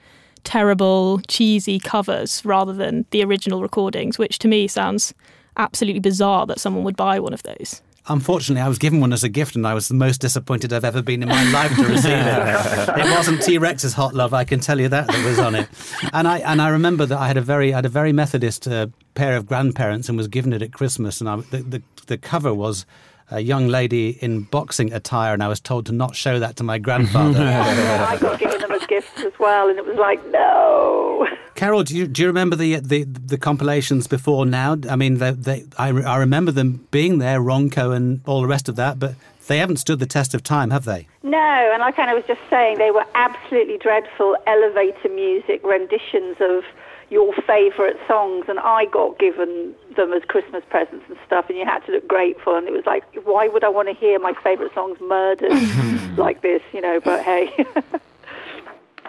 terrible, 0.42 1.20
cheesy 1.28 1.78
covers 1.78 2.42
rather 2.44 2.72
than 2.72 3.04
the 3.10 3.22
original 3.22 3.62
recordings, 3.62 4.18
which 4.18 4.38
to 4.40 4.48
me 4.48 4.66
sounds 4.66 5.14
absolutely 5.56 6.00
bizarre 6.00 6.46
that 6.46 6.58
someone 6.58 6.84
would 6.84 6.96
buy 6.96 7.20
one 7.20 7.34
of 7.34 7.42
those. 7.42 7.82
Unfortunately, 8.08 8.62
I 8.62 8.68
was 8.68 8.78
given 8.78 9.00
one 9.00 9.12
as 9.12 9.22
a 9.22 9.28
gift, 9.28 9.56
and 9.56 9.66
I 9.66 9.74
was 9.74 9.88
the 9.88 9.94
most 9.94 10.20
disappointed 10.20 10.72
I've 10.72 10.84
ever 10.84 11.02
been 11.02 11.22
in 11.22 11.28
my 11.28 11.50
life 11.52 11.74
to 11.76 11.84
receive 11.86 12.12
it. 12.12 12.88
it 12.98 13.10
wasn't 13.16 13.42
T 13.42 13.58
Rex's 13.58 13.92
"Hot 13.94 14.14
Love," 14.14 14.32
I 14.32 14.44
can 14.44 14.58
tell 14.60 14.80
you 14.80 14.88
that 14.88 15.06
that 15.06 15.24
was 15.24 15.38
on 15.38 15.54
it. 15.54 15.68
And 16.12 16.26
I 16.26 16.38
and 16.38 16.62
I 16.62 16.68
remember 16.68 17.04
that 17.06 17.18
I 17.18 17.26
had 17.28 17.36
a 17.36 17.42
very 17.42 17.72
I 17.72 17.76
had 17.76 17.86
a 17.86 17.90
very 17.90 18.12
Methodist 18.12 18.66
uh, 18.66 18.86
pair 19.14 19.36
of 19.36 19.46
grandparents, 19.46 20.08
and 20.08 20.16
was 20.16 20.28
given 20.28 20.52
it 20.52 20.62
at 20.62 20.72
Christmas, 20.72 21.20
and 21.20 21.28
I, 21.28 21.36
the, 21.36 21.58
the 21.58 21.82
the 22.06 22.18
cover 22.18 22.54
was 22.54 22.86
a 23.30 23.40
young 23.40 23.68
lady 23.68 24.18
in 24.22 24.42
boxing 24.42 24.92
attire, 24.92 25.34
and 25.34 25.42
I 25.42 25.48
was 25.48 25.60
told 25.60 25.86
to 25.86 25.92
not 25.92 26.16
show 26.16 26.38
that 26.40 26.56
to 26.56 26.64
my 26.64 26.78
grandfather. 26.78 27.38
yeah, 28.90 28.98
I 28.98 29.08
got 29.08 29.20
given 29.20 29.20
them 29.20 29.20
as 29.20 29.20
gifts 29.20 29.24
as 29.24 29.38
well, 29.38 29.68
and 29.68 29.78
it 29.78 29.86
was 29.86 29.96
like, 29.96 30.26
no. 30.30 31.26
Carol, 31.54 31.82
do 31.82 31.96
you, 31.96 32.06
do 32.06 32.22
you 32.22 32.28
remember 32.28 32.56
the, 32.56 32.76
the 32.76 33.04
the 33.04 33.38
compilations 33.38 34.06
before 34.06 34.46
now? 34.46 34.76
I 34.88 34.96
mean, 34.96 35.18
they, 35.18 35.30
they, 35.32 35.64
I, 35.78 35.88
I 35.88 36.16
remember 36.18 36.52
them 36.52 36.86
being 36.90 37.18
there, 37.18 37.40
Ronco 37.40 37.94
and 37.94 38.20
all 38.26 38.40
the 38.40 38.48
rest 38.48 38.68
of 38.68 38.76
that, 38.76 38.98
but 38.98 39.14
they 39.46 39.58
haven't 39.58 39.78
stood 39.78 39.98
the 39.98 40.06
test 40.06 40.34
of 40.34 40.42
time, 40.42 40.70
have 40.70 40.84
they? 40.84 41.08
No, 41.22 41.70
and 41.72 41.80
like 41.80 41.98
I 41.98 42.14
was 42.14 42.24
just 42.26 42.40
saying, 42.48 42.78
they 42.78 42.90
were 42.90 43.04
absolutely 43.14 43.78
dreadful 43.78 44.36
elevator 44.46 45.08
music 45.08 45.60
renditions 45.64 46.36
of 46.40 46.64
your 47.10 47.34
favourite 47.34 47.96
songs, 48.06 48.44
and 48.48 48.60
I 48.60 48.84
got 48.86 49.18
given 49.18 49.74
them 49.96 50.12
as 50.12 50.22
Christmas 50.24 50.62
presents 50.70 51.04
and 51.08 51.18
stuff, 51.26 51.48
and 51.48 51.58
you 51.58 51.64
had 51.64 51.84
to 51.86 51.92
look 51.92 52.06
grateful. 52.06 52.54
And 52.54 52.68
it 52.68 52.72
was 52.72 52.86
like, 52.86 53.02
why 53.24 53.48
would 53.48 53.64
I 53.64 53.68
want 53.68 53.88
to 53.88 53.94
hear 53.94 54.20
my 54.20 54.32
favourite 54.44 54.72
songs 54.74 55.00
murdered 55.00 55.50
like 56.16 56.42
this, 56.42 56.62
you 56.72 56.80
know? 56.80 57.00
But 57.00 57.24
hey. 57.24 57.66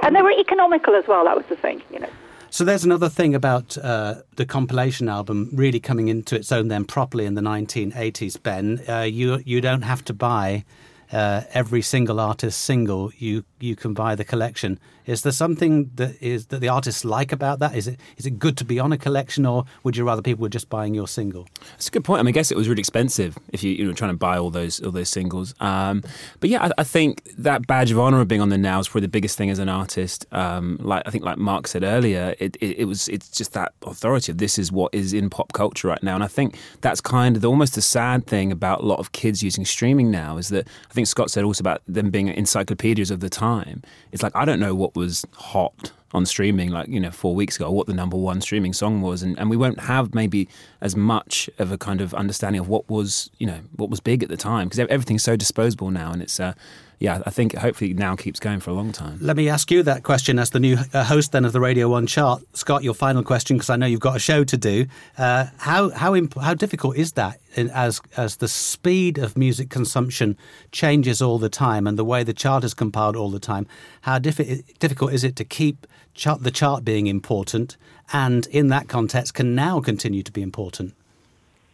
and 0.01 0.15
they 0.15 0.21
were 0.21 0.31
economical 0.31 0.95
as 0.95 1.07
well, 1.07 1.23
that 1.25 1.35
was 1.35 1.45
the 1.47 1.55
thing, 1.55 1.81
you 1.91 1.99
know. 1.99 2.09
So 2.49 2.65
there's 2.65 2.83
another 2.83 3.07
thing 3.07 3.33
about 3.33 3.77
uh, 3.77 4.15
the 4.35 4.45
compilation 4.45 5.07
album 5.07 5.49
really 5.53 5.79
coming 5.79 6.09
into 6.09 6.35
its 6.35 6.51
own 6.51 6.67
then 6.67 6.83
properly 6.83 7.25
in 7.25 7.35
the 7.35 7.41
1980s, 7.41 8.43
Ben. 8.43 8.81
Uh, 8.89 9.01
you, 9.01 9.41
you 9.45 9.61
don't 9.61 9.83
have 9.83 10.03
to 10.05 10.13
buy 10.13 10.65
uh, 11.11 11.41
every 11.53 11.81
single 11.81 12.19
artist 12.19 12.61
single, 12.61 13.11
you 13.17 13.43
you 13.59 13.75
can 13.75 13.93
buy 13.93 14.15
the 14.15 14.23
collection. 14.23 14.79
Is 15.05 15.23
there 15.23 15.31
something 15.31 15.91
that 15.95 16.21
is 16.21 16.47
that 16.47 16.59
the 16.59 16.69
artists 16.69 17.03
like 17.03 17.31
about 17.31 17.59
that? 17.59 17.75
Is 17.75 17.87
it 17.87 17.99
is 18.17 18.25
it 18.25 18.39
good 18.39 18.55
to 18.57 18.65
be 18.65 18.79
on 18.79 18.93
a 18.93 18.97
collection, 18.97 19.45
or 19.45 19.65
would 19.83 19.97
you 19.97 20.05
rather 20.05 20.21
people 20.21 20.43
were 20.43 20.49
just 20.49 20.69
buying 20.69 20.93
your 20.93 21.07
single? 21.07 21.47
It's 21.75 21.87
a 21.87 21.91
good 21.91 22.03
point. 22.03 22.19
I 22.19 22.23
mean, 22.23 22.29
I 22.29 22.31
guess 22.33 22.51
it 22.51 22.57
was 22.57 22.69
really 22.69 22.79
expensive 22.79 23.37
if 23.51 23.63
you 23.63 23.71
you 23.71 23.85
know 23.85 23.93
trying 23.93 24.11
to 24.11 24.17
buy 24.17 24.37
all 24.37 24.51
those 24.51 24.79
all 24.79 24.91
those 24.91 25.09
singles. 25.09 25.55
Um, 25.59 26.03
but 26.39 26.49
yeah, 26.49 26.65
I, 26.65 26.71
I, 26.77 26.83
think 26.83 27.23
that 27.37 27.67
badge 27.67 27.91
of 27.91 27.99
honor 27.99 28.21
of 28.21 28.27
being 28.27 28.41
on 28.41 28.49
the 28.49 28.57
now 28.57 28.79
is 28.79 28.87
probably 28.87 29.01
the 29.01 29.11
biggest 29.11 29.37
thing 29.37 29.49
as 29.49 29.59
an 29.59 29.69
artist. 29.69 30.25
Um, 30.31 30.77
like 30.81 31.03
I 31.05 31.11
think, 31.11 31.23
like 31.23 31.37
Mark 31.37 31.67
said 31.67 31.83
earlier, 31.83 32.35
it, 32.39 32.55
it, 32.61 32.79
it, 32.79 32.85
was 32.85 33.07
it's 33.07 33.29
just 33.29 33.53
that 33.53 33.73
authority 33.85 34.31
of 34.31 34.37
this 34.37 34.59
is 34.59 34.71
what 34.71 34.93
is 34.93 35.13
in 35.13 35.29
pop 35.29 35.51
culture 35.53 35.87
right 35.87 36.01
now, 36.03 36.15
and 36.15 36.23
I 36.23 36.27
think 36.27 36.57
that's 36.81 37.01
kind 37.01 37.35
of 37.35 37.41
the, 37.41 37.49
almost 37.49 37.75
the 37.75 37.81
sad 37.81 38.27
thing 38.27 38.51
about 38.51 38.81
a 38.81 38.85
lot 38.85 38.99
of 38.99 39.11
kids 39.11 39.41
using 39.41 39.65
streaming 39.65 40.11
now 40.11 40.37
is 40.37 40.49
that 40.49 40.67
I 40.89 40.93
think 40.93 41.00
Scott 41.05 41.31
said 41.31 41.43
also 41.43 41.61
about 41.61 41.81
them 41.87 42.09
being 42.09 42.27
encyclopedias 42.27 43.11
of 43.11 43.19
the 43.19 43.29
time. 43.29 43.83
It's 44.11 44.23
like 44.23 44.35
I 44.35 44.45
don't 44.45 44.59
know 44.59 44.75
what 44.75 44.95
was 44.95 45.25
hot 45.33 45.91
on 46.13 46.25
streaming 46.25 46.69
like 46.69 46.87
you 46.89 46.99
know 46.99 47.11
four 47.11 47.33
weeks 47.33 47.55
ago 47.55 47.71
what 47.71 47.87
the 47.87 47.93
number 47.93 48.17
one 48.17 48.41
streaming 48.41 48.73
song 48.73 49.01
was 49.01 49.23
and, 49.23 49.37
and 49.39 49.49
we 49.49 49.55
won't 49.55 49.79
have 49.79 50.13
maybe 50.13 50.47
as 50.81 50.95
much 50.95 51.49
of 51.57 51.71
a 51.71 51.77
kind 51.77 52.01
of 52.01 52.13
understanding 52.13 52.59
of 52.59 52.67
what 52.67 52.89
was 52.89 53.29
you 53.37 53.47
know 53.47 53.59
what 53.77 53.89
was 53.89 53.99
big 53.99 54.21
at 54.21 54.29
the 54.29 54.37
time 54.37 54.67
because 54.67 54.79
everything's 54.79 55.23
so 55.23 55.35
disposable 55.35 55.89
now 55.89 56.11
and 56.11 56.21
it's 56.21 56.39
uh, 56.39 56.53
yeah, 57.01 57.19
I 57.25 57.31
think 57.31 57.55
hopefully 57.55 57.95
now 57.95 58.15
keeps 58.15 58.39
going 58.39 58.59
for 58.59 58.69
a 58.69 58.73
long 58.73 58.91
time. 58.91 59.17
Let 59.19 59.35
me 59.35 59.49
ask 59.49 59.71
you 59.71 59.81
that 59.81 60.03
question 60.03 60.37
as 60.37 60.51
the 60.51 60.59
new 60.59 60.77
uh, 60.93 61.03
host 61.03 61.31
then 61.31 61.45
of 61.45 61.51
the 61.51 61.59
Radio 61.59 61.89
One 61.89 62.05
chart, 62.05 62.43
Scott. 62.53 62.83
Your 62.83 62.93
final 62.93 63.23
question 63.23 63.57
because 63.57 63.71
I 63.71 63.75
know 63.75 63.87
you've 63.87 63.99
got 63.99 64.15
a 64.15 64.19
show 64.19 64.43
to 64.43 64.55
do. 64.55 64.85
Uh, 65.17 65.47
how 65.57 65.89
how 65.89 66.13
imp- 66.13 66.37
how 66.39 66.53
difficult 66.53 66.95
is 66.97 67.13
that 67.13 67.39
as 67.57 68.01
as 68.17 68.37
the 68.37 68.47
speed 68.47 69.17
of 69.17 69.35
music 69.35 69.71
consumption 69.71 70.37
changes 70.71 71.23
all 71.23 71.39
the 71.39 71.49
time 71.49 71.87
and 71.87 71.97
the 71.97 72.05
way 72.05 72.23
the 72.23 72.35
chart 72.35 72.63
is 72.63 72.75
compiled 72.75 73.15
all 73.15 73.31
the 73.31 73.39
time? 73.39 73.65
How 74.01 74.19
diffi- 74.19 74.63
difficult 74.77 75.11
is 75.11 75.23
it 75.23 75.35
to 75.37 75.43
keep 75.43 75.87
chart, 76.13 76.43
the 76.43 76.51
chart 76.51 76.85
being 76.85 77.07
important 77.07 77.77
and 78.13 78.45
in 78.45 78.67
that 78.67 78.87
context 78.87 79.33
can 79.33 79.55
now 79.55 79.81
continue 79.81 80.21
to 80.21 80.31
be 80.31 80.43
important? 80.43 80.93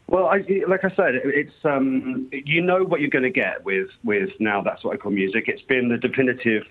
Well, 0.09 0.27
I, 0.27 0.37
like 0.67 0.85
I 0.85 0.89
said, 0.95 1.15
it's 1.15 1.53
um, 1.65 2.29
you 2.31 2.61
know 2.61 2.83
what 2.83 3.01
you're 3.01 3.09
going 3.09 3.23
to 3.23 3.29
get 3.29 3.65
with 3.65 3.89
with 4.03 4.29
now. 4.39 4.61
That's 4.61 4.83
what 4.83 4.93
I 4.93 4.97
call 4.97 5.11
music. 5.11 5.45
It's 5.47 5.61
been 5.61 5.89
the 5.89 5.97
definitive 5.97 6.63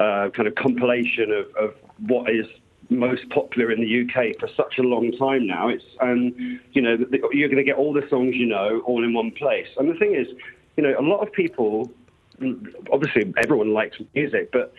uh, 0.00 0.30
kind 0.30 0.48
of 0.48 0.56
compilation 0.56 1.30
of, 1.30 1.54
of 1.54 1.74
what 2.06 2.28
is 2.28 2.46
most 2.90 3.28
popular 3.30 3.70
in 3.70 3.80
the 3.80 4.02
UK 4.02 4.38
for 4.38 4.48
such 4.56 4.78
a 4.78 4.82
long 4.82 5.12
time 5.12 5.46
now. 5.46 5.68
It's 5.68 5.84
um, 6.00 6.60
you 6.72 6.82
know 6.82 6.98
you're 7.32 7.48
going 7.48 7.58
to 7.58 7.64
get 7.64 7.76
all 7.76 7.92
the 7.92 8.06
songs 8.10 8.34
you 8.34 8.46
know 8.46 8.80
all 8.84 9.04
in 9.04 9.12
one 9.12 9.30
place. 9.30 9.68
And 9.76 9.88
the 9.88 9.94
thing 9.94 10.16
is, 10.16 10.26
you 10.76 10.82
know, 10.82 10.98
a 10.98 11.02
lot 11.02 11.20
of 11.20 11.32
people, 11.32 11.88
obviously 12.92 13.32
everyone 13.36 13.72
likes 13.72 13.98
music, 14.12 14.50
but 14.50 14.74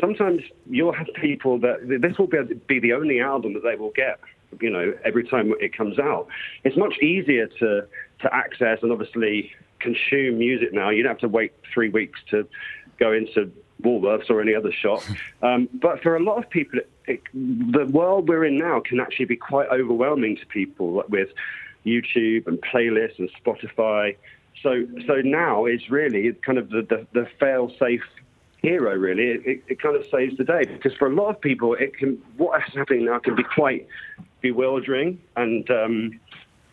sometimes 0.00 0.42
you'll 0.68 0.92
have 0.92 1.06
people 1.14 1.58
that 1.60 2.00
this 2.00 2.18
will 2.18 2.26
be, 2.26 2.38
be 2.66 2.80
the 2.80 2.94
only 2.94 3.20
album 3.20 3.54
that 3.54 3.62
they 3.62 3.76
will 3.76 3.92
get 3.92 4.18
you 4.60 4.70
know, 4.70 4.92
every 5.04 5.26
time 5.26 5.52
it 5.60 5.76
comes 5.76 5.98
out. 5.98 6.28
It's 6.64 6.76
much 6.76 6.98
easier 6.98 7.46
to 7.46 7.86
to 8.20 8.34
access 8.34 8.78
and 8.82 8.92
obviously 8.92 9.52
consume 9.80 10.38
music 10.38 10.72
now. 10.72 10.90
You 10.90 11.02
don't 11.02 11.10
have 11.10 11.18
to 11.20 11.28
wait 11.28 11.52
three 11.72 11.90
weeks 11.90 12.18
to 12.30 12.46
go 12.98 13.12
into 13.12 13.50
Woolworths 13.82 14.30
or 14.30 14.40
any 14.40 14.54
other 14.54 14.72
shop. 14.72 15.02
Um, 15.42 15.68
but 15.74 16.02
for 16.02 16.16
a 16.16 16.22
lot 16.22 16.38
of 16.38 16.48
people, 16.48 16.78
it, 16.78 16.90
it, 17.06 17.22
the 17.34 17.84
world 17.84 18.30
we're 18.30 18.46
in 18.46 18.56
now 18.56 18.80
can 18.80 18.98
actually 18.98 19.26
be 19.26 19.36
quite 19.36 19.68
overwhelming 19.68 20.38
to 20.38 20.46
people 20.46 21.04
with 21.10 21.28
YouTube 21.84 22.46
and 22.46 22.58
playlists 22.62 23.18
and 23.18 23.28
Spotify. 23.44 24.16
So, 24.62 24.86
so 25.06 25.16
now 25.16 25.66
is 25.66 25.90
really 25.90 26.32
kind 26.46 26.56
of 26.56 26.70
the, 26.70 26.80
the, 26.80 27.06
the 27.12 27.28
fail-safe 27.38 28.00
hero. 28.64 28.94
Really, 28.96 29.24
it, 29.24 29.62
it, 29.68 29.80
kind 29.80 29.96
of 29.96 30.04
saves 30.10 30.36
the 30.36 30.44
day 30.44 30.64
because 30.64 30.94
for 30.94 31.06
a 31.06 31.14
lot 31.14 31.28
of 31.28 31.40
people, 31.40 31.74
it 31.74 31.96
can 31.96 32.20
what 32.36 32.60
is 32.66 32.74
happening 32.74 33.04
now 33.04 33.18
can 33.18 33.36
be 33.36 33.44
quite 33.44 33.86
bewildering 34.40 35.20
and. 35.36 35.70
Um, 35.70 36.20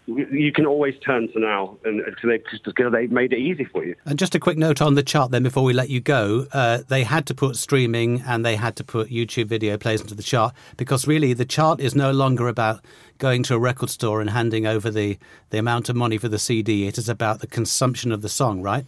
you 0.08 0.52
can 0.52 0.66
always 0.66 0.98
turn 1.00 1.32
to 1.32 1.40
now, 1.40 1.78
and 1.86 2.02
because 2.22 2.92
they've 2.92 3.12
made 3.12 3.34
it 3.34 3.40
easy 3.40 3.66
for 3.66 3.86
you. 3.86 3.96
And 4.06 4.18
just 4.18 4.36
a 4.36 4.40
quick 4.40 4.58
note 4.58 4.82
on 4.82 4.96
the 4.96 5.04
chart, 5.04 5.32
then, 5.32 5.44
before 5.44 5.64
we 5.64 5.74
let 5.74 5.90
you 5.90 6.02
go, 6.02 6.48
uh, 6.52 6.80
they 6.88 7.04
had 7.04 7.26
to 7.28 7.36
put 7.36 7.56
streaming 7.56 8.22
and 8.22 8.46
they 8.46 8.56
had 8.56 8.76
to 8.78 8.84
put 8.84 9.10
YouTube 9.10 9.46
video 9.46 9.78
plays 9.78 10.02
into 10.02 10.16
the 10.16 10.24
chart 10.24 10.54
because 10.78 11.08
really 11.08 11.34
the 11.34 11.46
chart 11.46 11.80
is 11.80 11.96
no 11.96 12.12
longer 12.12 12.48
about 12.48 12.84
going 13.20 13.44
to 13.44 13.56
a 13.56 13.60
record 13.60 13.90
store 13.90 14.22
and 14.22 14.32
handing 14.32 14.66
over 14.66 14.90
the 14.90 15.18
the 15.52 15.60
amount 15.60 15.90
of 15.90 15.96
money 15.96 16.18
for 16.18 16.28
the 16.28 16.40
CD. 16.40 16.88
It 16.88 16.98
is 16.98 17.08
about 17.08 17.40
the 17.40 17.48
consumption 17.48 18.12
of 18.12 18.22
the 18.22 18.30
song, 18.30 18.62
right? 18.62 18.86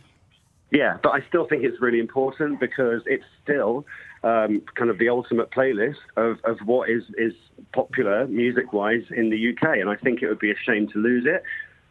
Yeah, 0.73 0.97
but 1.03 1.11
I 1.11 1.23
still 1.29 1.47
think 1.47 1.63
it's 1.63 1.79
really 1.79 1.99
important 1.99 2.59
because 2.59 3.03
it's 3.05 3.23
still 3.43 3.85
um, 4.23 4.63
kind 4.73 4.89
of 4.89 4.97
the 4.97 5.07
ultimate 5.07 5.51
playlist 5.51 6.01
of, 6.17 6.39
of 6.45 6.57
what 6.65 6.89
is, 6.89 7.03
is 7.15 7.33
popular 7.73 8.25
music 8.25 8.73
wise 8.73 9.03
in 9.15 9.29
the 9.29 9.51
UK. 9.51 9.77
And 9.77 9.87
I 9.87 9.95
think 9.95 10.23
it 10.23 10.27
would 10.27 10.39
be 10.39 10.49
a 10.49 10.55
shame 10.65 10.87
to 10.89 10.97
lose 10.97 11.25
it. 11.27 11.43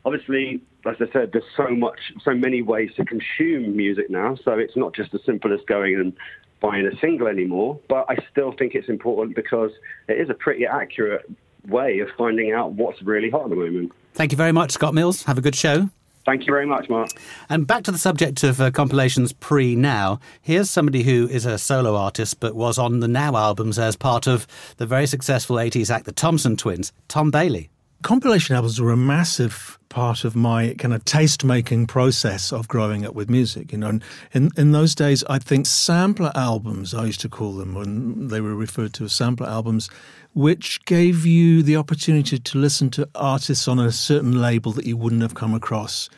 Obviously, 0.05 0.61
as 0.85 0.97
I 0.99 1.12
said, 1.12 1.31
there's 1.33 1.45
so 1.57 1.69
much, 1.69 2.12
so 2.25 2.35
many 2.35 2.61
ways 2.61 2.91
to 2.97 3.05
consume 3.05 3.77
music 3.77 4.11
now. 4.11 4.37
So 4.45 4.59
it's 4.59 4.77
not 4.77 4.97
just 4.97 5.15
as 5.15 5.21
simple 5.25 5.53
as 5.55 5.61
going 5.69 5.95
and 5.95 6.12
buying 6.61 6.85
a 6.85 6.99
single 6.99 7.29
anymore. 7.29 7.79
But 7.89 8.07
I 8.09 8.17
still 8.33 8.51
think 8.51 8.75
it's 8.75 8.89
important 8.89 9.37
because 9.37 9.71
it 10.09 10.21
is 10.21 10.29
a 10.29 10.35
pretty 10.35 10.67
accurate 10.67 11.31
way 11.69 12.01
of 12.01 12.09
finding 12.19 12.51
out 12.51 12.73
what's 12.73 13.01
really 13.03 13.31
hot 13.31 13.45
at 13.45 13.51
the 13.51 13.57
moment. 13.57 13.93
Thank 14.15 14.33
you 14.33 14.37
very 14.37 14.53
much, 14.53 14.73
Scott 14.73 14.93
Mills. 14.93 15.23
Have 15.23 15.39
a 15.39 15.41
good 15.41 15.55
show. 15.55 15.89
Thank 16.25 16.47
you 16.47 16.52
very 16.52 16.67
much, 16.67 16.88
Mark. 16.88 17.09
And 17.49 17.67
back 17.67 17.83
to 17.85 17.91
the 17.91 17.99
subject 17.99 18.45
of 18.45 18.61
uh, 18.61 18.71
compilations 18.71 19.33
pre 19.33 19.75
Now. 19.75 20.21
Here's 20.41 20.71
somebody 20.71 21.02
who 21.02 21.26
is 21.29 21.47
a 21.47 21.59
solo 21.59 21.97
artist 21.97 22.38
but 22.38 22.55
was 22.55 22.79
on 22.79 23.00
the 23.00 23.09
Now 23.09 23.37
albums 23.37 23.79
as 23.79 23.97
part 23.97 24.26
of 24.29 24.47
the 24.76 24.87
very 24.87 25.07
successful 25.07 25.57
80s 25.57 25.91
act, 25.91 26.05
the 26.05 26.12
Thompson 26.12 26.57
Twins, 26.57 26.93
Tom 27.09 27.31
Bailey. 27.31 27.72
Compilation 28.02 28.56
albums 28.56 28.80
were 28.80 28.90
a 28.90 28.97
massive 28.97 29.78
part 29.88 30.25
of 30.25 30.35
my 30.35 30.75
kind 30.78 30.94
of 30.94 31.04
taste 31.04 31.44
making 31.44 31.87
process 31.87 32.52
of 32.52 32.66
growing 32.66 33.04
up 33.04 33.14
with 33.14 33.28
music. 33.28 33.73
You 33.73 33.78
know, 33.78 33.88
and 33.88 34.04
in, 34.32 34.50
in 34.56 34.73
those 34.73 34.94
days, 34.94 35.23
I 35.28 35.38
think 35.38 35.66
sampler 35.66 36.32
albums, 36.35 36.94
I 36.94 37.04
used 37.04 37.21
to 37.21 37.28
call 37.28 37.52
them 37.52 37.75
when 37.75 38.28
they 38.28 38.40
were 38.40 38.54
referred 38.54 38.94
to 38.94 39.04
as 39.04 39.12
sampler 39.12 39.47
albums, 39.47 39.88
which 40.35 40.85
gave 40.85 41.26
you 41.26 41.62
the 41.62 41.76
opportunity 41.76 42.38
to 42.38 42.59
listen 42.59 42.90
to 42.90 43.09
artists 43.14 43.68
on 43.68 43.78
a 43.78 43.92
certain 43.92 44.40
label 44.40 44.73
that 44.73 44.87
you 44.87 44.97
wouldn't 44.97 45.23
have 45.23 45.35
come 45.35 45.54
across 45.54 46.09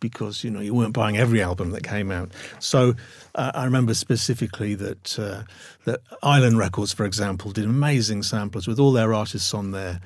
because 0.00 0.44
you 0.44 0.50
know 0.50 0.60
you 0.60 0.74
weren't 0.74 0.92
buying 0.92 1.16
every 1.16 1.42
album 1.42 1.70
that 1.70 1.82
came 1.82 2.10
out. 2.10 2.30
So 2.58 2.94
uh, 3.34 3.52
I 3.54 3.64
remember 3.64 3.94
specifically 3.94 4.74
that 4.74 5.18
uh, 5.18 5.42
that 5.86 6.00
Island 6.22 6.58
Records, 6.58 6.92
for 6.92 7.04
example, 7.04 7.52
did 7.52 7.64
amazing 7.64 8.22
samplers 8.22 8.68
with 8.68 8.78
all 8.78 8.92
their 8.92 9.14
artists 9.14 9.54
on 9.54 9.70
there, 9.70 10.00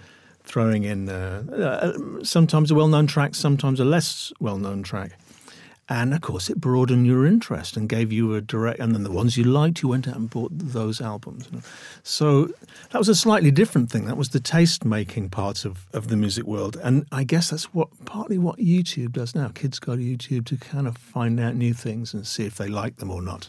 throwing 0.48 0.84
in 0.84 1.08
uh, 1.08 1.42
uh 1.52 2.24
sometimes 2.24 2.70
a 2.70 2.74
well-known 2.74 3.06
track, 3.06 3.34
sometimes 3.34 3.80
a 3.80 3.84
less 3.84 4.32
well-known 4.40 4.82
track. 4.82 5.12
And 5.90 6.12
of 6.12 6.20
course, 6.20 6.50
it 6.50 6.60
broadened 6.60 7.06
your 7.06 7.26
interest 7.26 7.76
and 7.76 7.88
gave 7.88 8.12
you 8.12 8.34
a 8.34 8.42
direct. 8.42 8.78
And 8.78 8.94
then 8.94 9.04
the 9.04 9.10
ones 9.10 9.38
you 9.38 9.44
liked, 9.44 9.82
you 9.82 9.88
went 9.88 10.06
out 10.06 10.16
and 10.16 10.28
bought 10.28 10.50
those 10.52 11.00
albums. 11.00 11.48
So 12.02 12.50
that 12.90 12.98
was 12.98 13.08
a 13.08 13.14
slightly 13.14 13.50
different 13.50 13.90
thing. 13.90 14.04
That 14.04 14.18
was 14.18 14.28
the 14.28 14.40
taste 14.40 14.84
making 14.84 15.30
part 15.30 15.64
of, 15.64 15.86
of 15.94 16.08
the 16.08 16.16
music 16.16 16.44
world. 16.44 16.76
And 16.82 17.06
I 17.10 17.24
guess 17.24 17.48
that's 17.50 17.72
what 17.72 17.88
partly 18.04 18.36
what 18.36 18.58
YouTube 18.58 19.12
does 19.12 19.34
now. 19.34 19.48
Kids 19.48 19.78
go 19.78 19.96
to 19.96 20.02
YouTube 20.02 20.44
to 20.46 20.58
kind 20.58 20.86
of 20.86 20.98
find 20.98 21.40
out 21.40 21.54
new 21.54 21.72
things 21.72 22.12
and 22.12 22.26
see 22.26 22.44
if 22.44 22.56
they 22.56 22.68
like 22.68 22.96
them 22.96 23.10
or 23.10 23.22
not. 23.22 23.48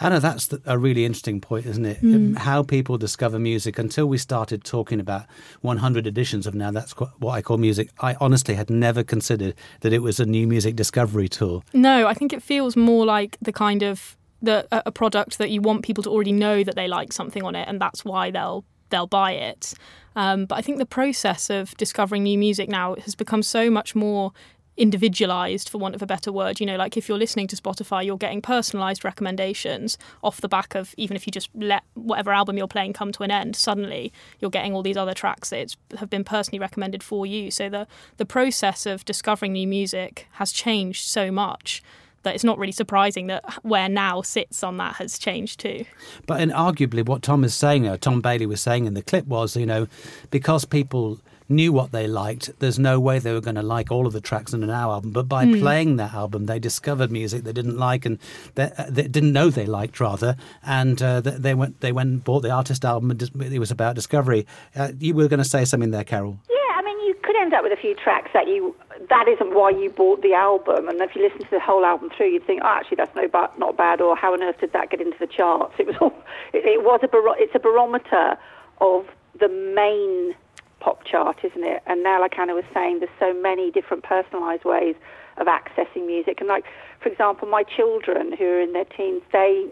Anna, 0.00 0.20
that's 0.20 0.48
a 0.64 0.78
really 0.78 1.04
interesting 1.04 1.40
point, 1.40 1.66
isn't 1.66 1.84
it? 1.84 2.00
Mm. 2.02 2.36
How 2.36 2.62
people 2.62 2.98
discover 2.98 3.38
music. 3.38 3.78
Until 3.78 4.06
we 4.06 4.18
started 4.18 4.64
talking 4.64 5.00
about 5.00 5.26
100 5.62 6.06
editions 6.06 6.46
of 6.46 6.54
now, 6.54 6.70
that's 6.70 6.92
what 6.92 7.32
I 7.32 7.42
call 7.42 7.58
music. 7.58 7.90
I 8.00 8.16
honestly 8.20 8.54
had 8.54 8.70
never 8.70 9.02
considered 9.02 9.54
that 9.80 9.92
it 9.92 10.00
was 10.00 10.20
a 10.20 10.26
new 10.26 10.46
music 10.46 10.76
discovery 10.76 11.28
tool. 11.28 11.64
No, 11.72 12.06
I 12.06 12.14
think 12.14 12.32
it 12.32 12.42
feels 12.42 12.76
more 12.76 13.04
like 13.04 13.36
the 13.40 13.52
kind 13.52 13.82
of 13.82 14.16
the 14.42 14.66
a 14.70 14.92
product 14.92 15.38
that 15.38 15.50
you 15.50 15.60
want 15.60 15.82
people 15.82 16.02
to 16.04 16.10
already 16.10 16.32
know 16.32 16.62
that 16.62 16.76
they 16.76 16.88
like 16.88 17.12
something 17.12 17.42
on 17.42 17.54
it, 17.54 17.66
and 17.68 17.80
that's 17.80 18.04
why 18.04 18.30
they'll 18.30 18.64
they'll 18.90 19.06
buy 19.06 19.32
it. 19.32 19.74
Um, 20.14 20.46
but 20.46 20.56
I 20.56 20.62
think 20.62 20.78
the 20.78 20.86
process 20.86 21.50
of 21.50 21.76
discovering 21.76 22.22
new 22.22 22.38
music 22.38 22.68
now 22.68 22.94
has 22.96 23.14
become 23.14 23.42
so 23.42 23.70
much 23.70 23.94
more 23.94 24.32
individualized 24.76 25.68
for 25.68 25.78
want 25.78 25.94
of 25.94 26.02
a 26.02 26.06
better 26.06 26.30
word 26.30 26.60
you 26.60 26.66
know 26.66 26.76
like 26.76 26.96
if 26.96 27.08
you're 27.08 27.18
listening 27.18 27.46
to 27.46 27.56
spotify 27.56 28.04
you're 28.04 28.16
getting 28.16 28.42
personalized 28.42 29.04
recommendations 29.04 29.96
off 30.22 30.40
the 30.40 30.48
back 30.48 30.74
of 30.74 30.94
even 30.96 31.16
if 31.16 31.26
you 31.26 31.30
just 31.30 31.48
let 31.54 31.82
whatever 31.94 32.30
album 32.32 32.58
you're 32.58 32.68
playing 32.68 32.92
come 32.92 33.10
to 33.10 33.22
an 33.22 33.30
end 33.30 33.56
suddenly 33.56 34.12
you're 34.38 34.50
getting 34.50 34.74
all 34.74 34.82
these 34.82 34.96
other 34.96 35.14
tracks 35.14 35.50
that 35.50 35.74
have 35.98 36.10
been 36.10 36.24
personally 36.24 36.58
recommended 36.58 37.02
for 37.02 37.24
you 37.24 37.50
so 37.50 37.68
the 37.68 37.86
the 38.18 38.26
process 38.26 38.86
of 38.86 39.04
discovering 39.04 39.52
new 39.52 39.66
music 39.66 40.26
has 40.32 40.52
changed 40.52 41.04
so 41.04 41.30
much 41.30 41.82
that 42.26 42.34
it's 42.34 42.44
not 42.44 42.58
really 42.58 42.72
surprising 42.72 43.28
that 43.28 43.44
where 43.62 43.88
now 43.88 44.20
sits 44.20 44.64
on 44.64 44.76
that 44.78 44.96
has 44.96 45.16
changed 45.16 45.60
too. 45.60 45.84
But 46.26 46.40
and 46.40 46.50
arguably, 46.50 47.06
what 47.06 47.22
Tom 47.22 47.44
is 47.44 47.54
saying, 47.54 47.86
uh, 47.86 47.98
Tom 47.98 48.20
Bailey 48.20 48.46
was 48.46 48.60
saying 48.60 48.86
in 48.86 48.94
the 48.94 49.02
clip 49.02 49.26
was, 49.26 49.56
you 49.56 49.64
know, 49.64 49.86
because 50.32 50.64
people 50.64 51.20
knew 51.48 51.72
what 51.72 51.92
they 51.92 52.06
liked, 52.06 52.50
there's 52.58 52.78
no 52.78 52.98
way 52.98 53.18
they 53.18 53.32
were 53.32 53.40
going 53.40 53.56
to 53.56 53.62
like 53.62 53.90
all 53.90 54.06
of 54.06 54.12
the 54.12 54.20
tracks 54.20 54.52
in 54.52 54.62
an 54.62 54.68
Now 54.68 54.92
album. 54.92 55.12
But 55.12 55.28
by 55.28 55.44
mm. 55.44 55.60
playing 55.60 55.96
that 55.96 56.14
album, 56.14 56.46
they 56.46 56.58
discovered 56.58 57.10
music 57.10 57.44
they 57.44 57.52
didn't 57.52 57.78
like 57.78 58.04
and 58.04 58.18
they, 58.54 58.70
uh, 58.76 58.86
they 58.88 59.08
didn't 59.08 59.32
know 59.32 59.50
they 59.50 59.66
liked 59.66 60.00
rather, 60.00 60.36
and 60.64 61.00
uh, 61.02 61.20
they 61.20 61.54
went 61.54 61.80
they 61.80 61.92
went 61.92 62.10
and 62.10 62.24
bought 62.24 62.42
the 62.42 62.50
artist 62.50 62.84
album. 62.84 63.10
And 63.10 63.22
it 63.22 63.58
was 63.58 63.70
about 63.70 63.94
discovery. 63.94 64.46
Uh, 64.74 64.92
you 64.98 65.14
were 65.14 65.28
going 65.28 65.38
to 65.38 65.48
say 65.48 65.64
something 65.64 65.90
there, 65.90 66.04
Carol. 66.04 66.38
Yeah, 66.48 66.56
I 66.76 66.82
mean, 66.82 66.98
you 67.06 67.14
could 67.22 67.36
end 67.36 67.54
up 67.54 67.62
with 67.62 67.72
a 67.72 67.80
few 67.80 67.94
tracks 67.94 68.30
that 68.34 68.48
you 68.48 68.74
that 69.08 69.28
isn't 69.28 69.54
why 69.54 69.70
you 69.70 69.90
bought 69.90 70.22
the 70.22 70.34
album. 70.34 70.88
And 70.88 71.00
if 71.00 71.14
you 71.14 71.22
listen 71.22 71.40
to 71.40 71.50
the 71.50 71.60
whole 71.60 71.84
album 71.84 72.10
through, 72.16 72.30
you'd 72.30 72.46
think, 72.46 72.62
oh, 72.64 72.68
actually, 72.68 72.96
that's 72.96 73.14
no 73.14 73.28
ba- 73.28 73.50
not 73.58 73.76
bad, 73.76 74.00
or 74.00 74.16
how 74.16 74.32
on 74.32 74.42
earth 74.42 74.58
did 74.60 74.72
that 74.72 74.90
get 74.90 75.00
into 75.00 75.18
the 75.18 75.26
charts? 75.26 75.74
It 75.78 75.86
was 75.86 75.96
all, 76.00 76.14
it, 76.52 76.64
it 76.64 76.82
was 76.82 77.00
a 77.02 77.08
bar- 77.08 77.36
it's 77.38 77.54
a 77.54 77.60
barometer 77.60 78.36
of 78.80 79.06
the 79.38 79.48
main 79.48 80.34
pop 80.80 81.04
chart, 81.04 81.38
isn't 81.42 81.64
it? 81.64 81.82
And 81.86 82.02
now, 82.02 82.20
like 82.20 82.38
Anna 82.38 82.54
was 82.54 82.64
saying, 82.74 83.00
there's 83.00 83.10
so 83.18 83.32
many 83.32 83.70
different 83.70 84.04
personalised 84.04 84.64
ways 84.64 84.94
of 85.38 85.46
accessing 85.46 86.06
music. 86.06 86.40
And 86.40 86.48
like, 86.48 86.64
for 87.00 87.08
example, 87.08 87.48
my 87.48 87.62
children 87.62 88.32
who 88.36 88.44
are 88.44 88.60
in 88.60 88.72
their 88.72 88.84
teens, 88.84 89.22
they 89.32 89.66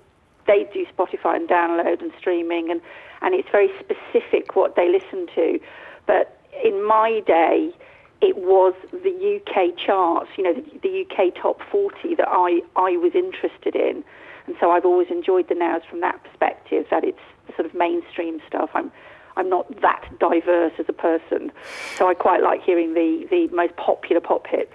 they 0.47 0.69
do 0.75 0.85
Spotify 0.97 1.37
and 1.37 1.49
download 1.49 2.03
and 2.03 2.13
streaming, 2.19 2.71
and 2.71 2.81
and 3.23 3.35
it's 3.35 3.49
very 3.51 3.71
specific 3.81 4.57
what 4.57 4.77
they 4.77 4.91
listen 4.91 5.27
to. 5.35 5.59
But 6.07 6.39
in 6.63 6.87
my 6.87 7.21
day, 7.27 7.73
it 8.21 8.37
was 8.37 8.75
the 8.93 9.41
UK 9.41 9.77
charts, 9.77 10.31
you 10.37 10.45
know, 10.45 10.55
the, 10.55 10.79
the 10.83 11.07
UK 11.07 11.35
top 11.35 11.61
40 11.71 12.15
that 12.17 12.29
I 12.29 12.61
I 12.77 12.97
was 12.97 13.13
interested 13.15 13.75
in. 13.75 14.05
And 14.47 14.57
so 14.61 14.71
I've 14.71 14.85
always 14.85 15.09
enjoyed 15.11 15.49
the 15.49 15.55
nows 15.55 15.83
from 15.89 16.01
that 16.01 16.23
perspective, 16.23 16.87
that 16.91 17.03
it's 17.03 17.19
sort 17.57 17.67
of 17.67 17.75
mainstream 17.75 18.41
stuff. 18.47 18.71
I'm 18.75 18.93
I'm 19.37 19.49
not 19.49 19.81
that 19.81 20.09
diverse 20.19 20.73
as 20.79 20.87
a 20.89 20.93
person, 20.93 21.51
so 21.97 22.09
I 22.09 22.15
quite 22.15 22.43
like 22.43 22.63
hearing 22.63 22.95
the 22.95 23.27
the 23.31 23.49
most 23.55 23.77
popular 23.77 24.21
pop 24.21 24.47
hits. 24.47 24.73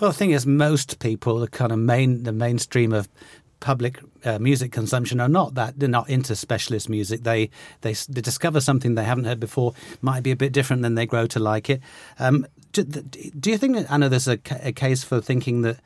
Well, 0.00 0.10
the 0.10 0.16
thing 0.16 0.30
is, 0.30 0.46
most 0.46 0.98
people, 0.98 1.38
the 1.38 1.48
kind 1.48 1.72
of 1.72 1.78
main 1.78 2.24
the 2.24 2.32
mainstream 2.32 2.92
of 2.92 3.08
public 3.60 4.00
uh, 4.24 4.38
music 4.38 4.70
consumption 4.70 5.20
are 5.20 5.28
not 5.28 5.54
that 5.54 5.78
they're 5.78 5.88
not 5.88 6.08
into 6.08 6.36
specialist 6.36 6.88
music. 6.88 7.22
They, 7.22 7.50
they 7.80 7.94
they 7.94 8.20
discover 8.20 8.60
something 8.60 8.94
they 8.94 9.04
haven't 9.04 9.24
heard 9.24 9.40
before, 9.40 9.74
might 10.00 10.22
be 10.22 10.30
a 10.30 10.36
bit 10.36 10.52
different, 10.52 10.82
then 10.82 10.94
they 10.94 11.06
grow 11.06 11.26
to 11.28 11.38
like 11.38 11.70
it. 11.70 11.80
Um, 12.18 12.46
do, 12.72 12.82
do, 12.84 13.50
you 13.50 13.56
think, 13.56 13.90
Anna, 13.90 14.08
there's 14.08 14.28
a, 14.28 14.38
a 14.62 14.72
case 14.72 15.02
for 15.02 15.20
thinking 15.20 15.62
that 15.62 15.78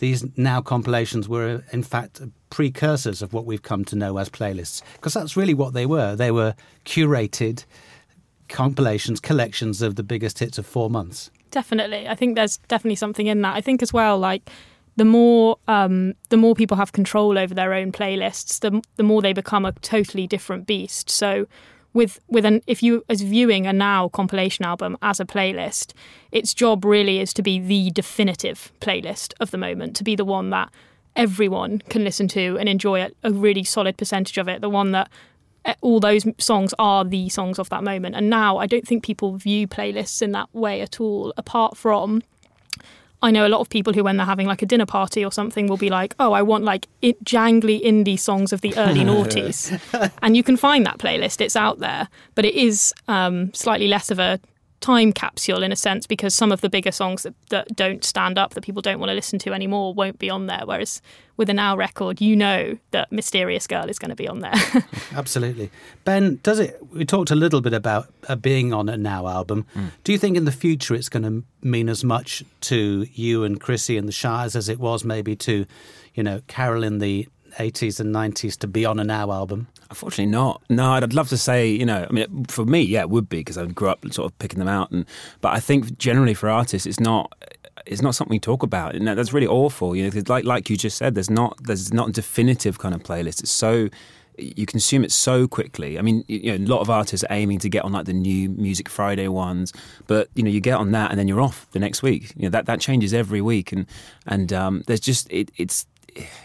these 0.00 0.26
now 0.36 0.60
compilations 0.60 1.28
were 1.28 1.62
in 1.72 1.82
fact 1.82 2.20
precursors 2.50 3.22
of 3.22 3.32
what 3.32 3.44
we've 3.46 3.62
come 3.62 3.84
to 3.84 3.96
know 3.96 4.18
as 4.18 4.28
playlists 4.28 4.82
because 4.94 5.14
that's 5.14 5.36
really 5.36 5.54
what 5.54 5.72
they 5.72 5.86
were. 5.86 6.16
They 6.16 6.30
were 6.30 6.54
curated 6.84 7.64
compilations 8.48 9.20
collections 9.20 9.80
of 9.80 9.94
the 9.94 10.02
biggest 10.02 10.40
hits 10.40 10.58
of 10.58 10.66
4 10.66 10.90
months. 10.90 11.30
Definitely. 11.52 12.08
I 12.08 12.14
think 12.16 12.34
there's 12.34 12.56
definitely 12.68 12.96
something 12.96 13.26
in 13.26 13.42
that. 13.42 13.54
I 13.54 13.60
think 13.60 13.82
as 13.82 13.92
well 13.92 14.18
like 14.18 14.50
the 14.96 15.04
more 15.04 15.58
um, 15.68 16.14
the 16.30 16.36
more 16.36 16.54
people 16.54 16.76
have 16.76 16.92
control 16.92 17.38
over 17.38 17.54
their 17.54 17.72
own 17.72 17.92
playlists 17.92 18.60
the, 18.60 18.82
the 18.96 19.02
more 19.02 19.22
they 19.22 19.32
become 19.32 19.64
a 19.64 19.72
totally 19.72 20.26
different 20.26 20.66
beast. 20.66 21.08
So 21.08 21.46
with 21.92 22.20
with 22.28 22.44
an 22.44 22.62
if 22.66 22.82
you 22.82 23.04
as 23.08 23.20
viewing 23.22 23.66
a 23.66 23.72
now 23.72 24.08
compilation 24.08 24.64
album 24.64 24.96
as 25.02 25.20
a 25.20 25.24
playlist, 25.24 25.92
its 26.30 26.54
job 26.54 26.84
really 26.84 27.18
is 27.20 27.32
to 27.34 27.42
be 27.42 27.58
the 27.58 27.90
definitive 27.90 28.72
playlist 28.80 29.32
of 29.40 29.50
the 29.50 29.58
moment, 29.58 29.96
to 29.96 30.04
be 30.04 30.14
the 30.14 30.24
one 30.24 30.50
that 30.50 30.70
everyone 31.16 31.80
can 31.88 32.04
listen 32.04 32.28
to 32.28 32.56
and 32.58 32.68
enjoy 32.68 33.02
a, 33.02 33.10
a 33.24 33.32
really 33.32 33.64
solid 33.64 33.96
percentage 33.96 34.38
of 34.38 34.48
it, 34.48 34.60
the 34.60 34.70
one 34.70 34.92
that 34.92 35.10
eh, 35.64 35.74
all 35.80 36.00
those 36.00 36.24
songs 36.38 36.72
are 36.78 37.04
the 37.04 37.28
songs 37.28 37.58
of 37.58 37.68
that 37.70 37.82
moment. 37.82 38.14
And 38.14 38.30
now 38.30 38.58
I 38.58 38.66
don't 38.66 38.86
think 38.86 39.04
people 39.04 39.36
view 39.36 39.66
playlists 39.66 40.22
in 40.22 40.32
that 40.32 40.48
way 40.54 40.80
at 40.80 41.00
all, 41.00 41.32
apart 41.36 41.76
from 41.76 42.22
I 43.22 43.30
know 43.30 43.46
a 43.46 43.48
lot 43.50 43.60
of 43.60 43.68
people 43.68 43.92
who, 43.92 44.02
when 44.02 44.16
they're 44.16 44.26
having 44.26 44.46
like 44.46 44.62
a 44.62 44.66
dinner 44.66 44.86
party 44.86 45.24
or 45.24 45.30
something, 45.32 45.66
will 45.66 45.76
be 45.76 45.90
like, 45.90 46.14
"Oh, 46.18 46.32
I 46.32 46.42
want 46.42 46.64
like 46.64 46.86
it, 47.02 47.22
jangly 47.24 47.82
indie 47.84 48.18
songs 48.18 48.52
of 48.52 48.60
the 48.62 48.74
early 48.76 49.00
noughties," 49.10 50.12
and 50.22 50.36
you 50.36 50.42
can 50.42 50.56
find 50.56 50.86
that 50.86 50.98
playlist. 50.98 51.40
It's 51.40 51.56
out 51.56 51.80
there, 51.80 52.08
but 52.34 52.44
it 52.44 52.54
is 52.54 52.94
um, 53.08 53.52
slightly 53.52 53.88
less 53.88 54.10
of 54.10 54.18
a 54.18 54.40
time 54.80 55.12
capsule 55.12 55.62
in 55.62 55.72
a 55.72 55.76
sense 55.76 56.06
because 56.06 56.34
some 56.34 56.50
of 56.50 56.62
the 56.62 56.70
bigger 56.70 56.90
songs 56.90 57.22
that, 57.22 57.34
that 57.50 57.76
don't 57.76 58.02
stand 58.04 58.38
up 58.38 58.54
that 58.54 58.62
people 58.62 58.82
don't 58.82 58.98
want 58.98 59.10
to 59.10 59.14
listen 59.14 59.38
to 59.38 59.52
anymore 59.52 59.92
won't 59.94 60.18
be 60.18 60.30
on 60.30 60.46
there. 60.46 60.62
Whereas 60.64 61.02
with 61.36 61.48
a 61.48 61.54
now 61.54 61.76
record 61.76 62.20
you 62.20 62.34
know 62.34 62.78
that 62.90 63.10
mysterious 63.12 63.66
girl 63.66 63.88
is 63.88 63.98
going 63.98 64.08
to 64.08 64.16
be 64.16 64.28
on 64.28 64.40
there. 64.40 64.52
Absolutely. 65.14 65.70
Ben 66.04 66.40
does 66.42 66.58
it 66.58 66.78
we 66.92 67.04
talked 67.04 67.30
a 67.30 67.34
little 67.34 67.60
bit 67.60 67.74
about 67.74 68.12
uh, 68.28 68.36
being 68.36 68.72
on 68.72 68.88
a 68.88 68.96
now 68.96 69.26
album. 69.28 69.66
Mm. 69.74 69.90
do 70.04 70.12
you 70.12 70.18
think 70.18 70.36
in 70.36 70.44
the 70.44 70.52
future 70.52 70.94
it's 70.94 71.08
going 71.08 71.22
to 71.22 71.44
mean 71.66 71.88
as 71.88 72.02
much 72.02 72.42
to 72.60 73.06
you 73.12 73.44
and 73.44 73.60
chrissy 73.60 73.96
and 73.96 74.08
the 74.08 74.12
shires 74.12 74.56
as 74.56 74.68
it 74.68 74.78
was 74.78 75.04
maybe 75.04 75.36
to 75.36 75.66
you 76.14 76.22
know 76.22 76.40
carol 76.46 76.82
in 76.82 76.98
the 76.98 77.28
80s 77.52 78.00
and 78.00 78.14
90s 78.14 78.56
to 78.58 78.66
be 78.66 78.84
on 78.84 78.98
a 78.98 79.04
now 79.04 79.30
album 79.30 79.68
Unfortunately, 79.90 80.30
not. 80.30 80.62
No, 80.68 80.92
I'd, 80.92 81.12
love 81.12 81.28
to 81.30 81.36
say, 81.36 81.68
you 81.68 81.84
know, 81.84 82.06
I 82.08 82.12
mean, 82.12 82.44
for 82.44 82.64
me, 82.64 82.80
yeah, 82.80 83.00
it 83.00 83.10
would 83.10 83.28
be 83.28 83.38
because 83.38 83.58
I 83.58 83.66
grew 83.66 83.88
up 83.88 84.00
sort 84.12 84.30
of 84.30 84.38
picking 84.38 84.60
them 84.60 84.68
out, 84.68 84.92
and 84.92 85.04
but 85.40 85.52
I 85.52 85.58
think 85.58 85.98
generally 85.98 86.32
for 86.32 86.48
artists, 86.48 86.86
it's 86.86 87.00
not. 87.00 87.32
It's 87.86 88.02
not 88.02 88.14
something 88.14 88.34
we 88.34 88.38
talk 88.38 88.62
about, 88.62 88.94
and 88.94 89.08
that's 89.08 89.32
really 89.32 89.48
awful. 89.48 89.96
You 89.96 90.08
know, 90.08 90.22
like 90.28 90.44
like 90.44 90.70
you 90.70 90.76
just 90.76 90.96
said, 90.96 91.16
there's 91.16 91.30
not 91.30 91.56
there's 91.64 91.92
not 91.92 92.10
a 92.10 92.12
definitive 92.12 92.78
kind 92.78 92.94
of 92.94 93.02
playlist. 93.02 93.40
It's 93.40 93.50
so 93.50 93.88
you 94.38 94.64
consume 94.64 95.02
it 95.02 95.10
so 95.10 95.48
quickly. 95.48 95.98
I 95.98 96.02
mean, 96.02 96.24
you 96.28 96.56
know, 96.56 96.64
a 96.64 96.68
lot 96.68 96.80
of 96.80 96.90
artists 96.90 97.24
are 97.24 97.34
aiming 97.34 97.58
to 97.60 97.68
get 97.68 97.84
on 97.84 97.92
like 97.92 98.06
the 98.06 98.12
new 98.12 98.48
Music 98.50 98.88
Friday 98.88 99.26
ones, 99.28 99.72
but 100.06 100.28
you 100.34 100.44
know, 100.44 100.50
you 100.50 100.60
get 100.60 100.74
on 100.74 100.92
that 100.92 101.10
and 101.10 101.18
then 101.18 101.26
you're 101.26 101.40
off 101.40 101.66
the 101.72 101.80
next 101.80 102.02
week. 102.02 102.32
You 102.36 102.44
know, 102.44 102.50
that 102.50 102.66
that 102.66 102.80
changes 102.80 103.12
every 103.12 103.40
week, 103.40 103.72
and 103.72 103.86
and 104.26 104.52
um, 104.52 104.84
there's 104.86 105.00
just 105.00 105.26
it, 105.32 105.50
it's 105.56 105.86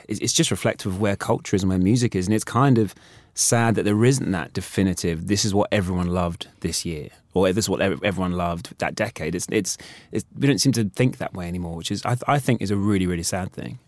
it's 0.07 0.33
just 0.33 0.51
reflective 0.51 0.93
of 0.93 1.01
where 1.01 1.15
culture 1.15 1.55
is 1.55 1.63
and 1.63 1.69
where 1.69 1.79
music 1.79 2.15
is, 2.15 2.27
and 2.27 2.33
it's 2.33 2.43
kind 2.43 2.77
of 2.77 2.93
sad 3.33 3.75
that 3.75 3.83
there 3.83 4.05
isn't 4.05 4.31
that 4.31 4.53
definitive. 4.53 5.27
This 5.27 5.45
is 5.45 5.53
what 5.53 5.67
everyone 5.71 6.07
loved 6.07 6.47
this 6.61 6.85
year, 6.85 7.09
or 7.33 7.51
this 7.51 7.65
is 7.65 7.69
what 7.69 7.81
everyone 7.81 8.31
loved 8.31 8.77
that 8.79 8.95
decade. 8.95 9.35
It's 9.35 9.47
it's, 9.51 9.77
it's 10.11 10.25
we 10.37 10.47
don't 10.47 10.59
seem 10.59 10.71
to 10.73 10.89
think 10.89 11.17
that 11.17 11.33
way 11.33 11.47
anymore, 11.47 11.75
which 11.75 11.91
is 11.91 12.03
I, 12.05 12.17
I 12.27 12.39
think 12.39 12.61
is 12.61 12.71
a 12.71 12.77
really 12.77 13.07
really 13.07 13.23
sad 13.23 13.51
thing. 13.51 13.79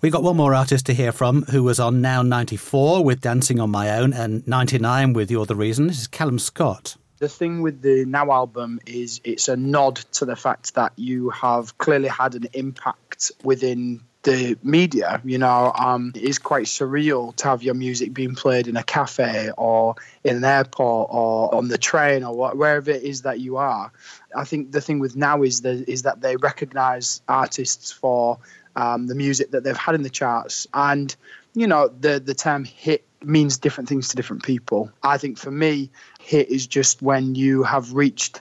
We 0.00 0.10
got 0.10 0.24
one 0.24 0.36
more 0.36 0.52
artist 0.52 0.86
to 0.86 0.94
hear 0.94 1.12
from 1.12 1.42
who 1.42 1.62
was 1.62 1.78
on 1.78 2.00
Now 2.00 2.22
94 2.22 3.04
with 3.04 3.20
Dancing 3.20 3.60
on 3.60 3.70
My 3.70 3.98
Own 3.98 4.12
and 4.12 4.44
99 4.48 5.12
with 5.12 5.30
You're 5.30 5.46
the 5.46 5.54
Reason. 5.54 5.86
This 5.86 6.00
is 6.00 6.08
Callum 6.08 6.40
Scott. 6.40 6.96
The 7.18 7.28
thing 7.28 7.62
with 7.62 7.82
the 7.82 8.04
Now 8.06 8.32
album 8.32 8.80
is 8.84 9.20
it's 9.22 9.46
a 9.46 9.56
nod 9.56 9.94
to 10.14 10.24
the 10.24 10.34
fact 10.34 10.74
that 10.74 10.92
you 10.96 11.30
have 11.30 11.78
clearly 11.78 12.08
had 12.08 12.34
an 12.34 12.48
impact 12.52 13.30
within 13.44 14.00
the 14.22 14.56
media. 14.62 15.20
You 15.24 15.38
know, 15.38 15.72
um, 15.74 16.12
it 16.14 16.22
is 16.22 16.38
quite 16.38 16.66
surreal 16.66 17.34
to 17.36 17.48
have 17.48 17.62
your 17.62 17.74
music 17.74 18.14
being 18.14 18.34
played 18.34 18.68
in 18.68 18.76
a 18.76 18.82
cafe 18.82 19.50
or 19.56 19.96
in 20.24 20.36
an 20.36 20.44
airport 20.44 21.08
or 21.10 21.54
on 21.54 21.68
the 21.68 21.78
train 21.78 22.24
or 22.24 22.54
wherever 22.54 22.90
it 22.90 23.02
is 23.02 23.22
that 23.22 23.40
you 23.40 23.56
are. 23.56 23.92
I 24.36 24.44
think 24.44 24.72
the 24.72 24.80
thing 24.80 24.98
with 24.98 25.16
now 25.16 25.42
is 25.42 25.62
that 25.62 25.88
is 25.88 26.02
that 26.02 26.20
they 26.20 26.36
recognise 26.36 27.22
artists 27.28 27.92
for 27.92 28.38
um, 28.76 29.06
the 29.06 29.14
music 29.14 29.50
that 29.50 29.64
they've 29.64 29.76
had 29.76 29.94
in 29.94 30.02
the 30.02 30.10
charts, 30.10 30.66
and 30.72 31.14
you 31.54 31.66
know 31.66 31.88
the 31.88 32.20
the 32.20 32.34
term 32.34 32.64
hit 32.64 33.04
means 33.22 33.58
different 33.58 33.88
things 33.88 34.08
to 34.08 34.16
different 34.16 34.42
people. 34.42 34.90
I 35.02 35.18
think 35.18 35.38
for 35.38 35.50
me, 35.50 35.90
hit 36.20 36.48
is 36.48 36.66
just 36.66 37.02
when 37.02 37.34
you 37.34 37.62
have 37.62 37.92
reached 37.92 38.40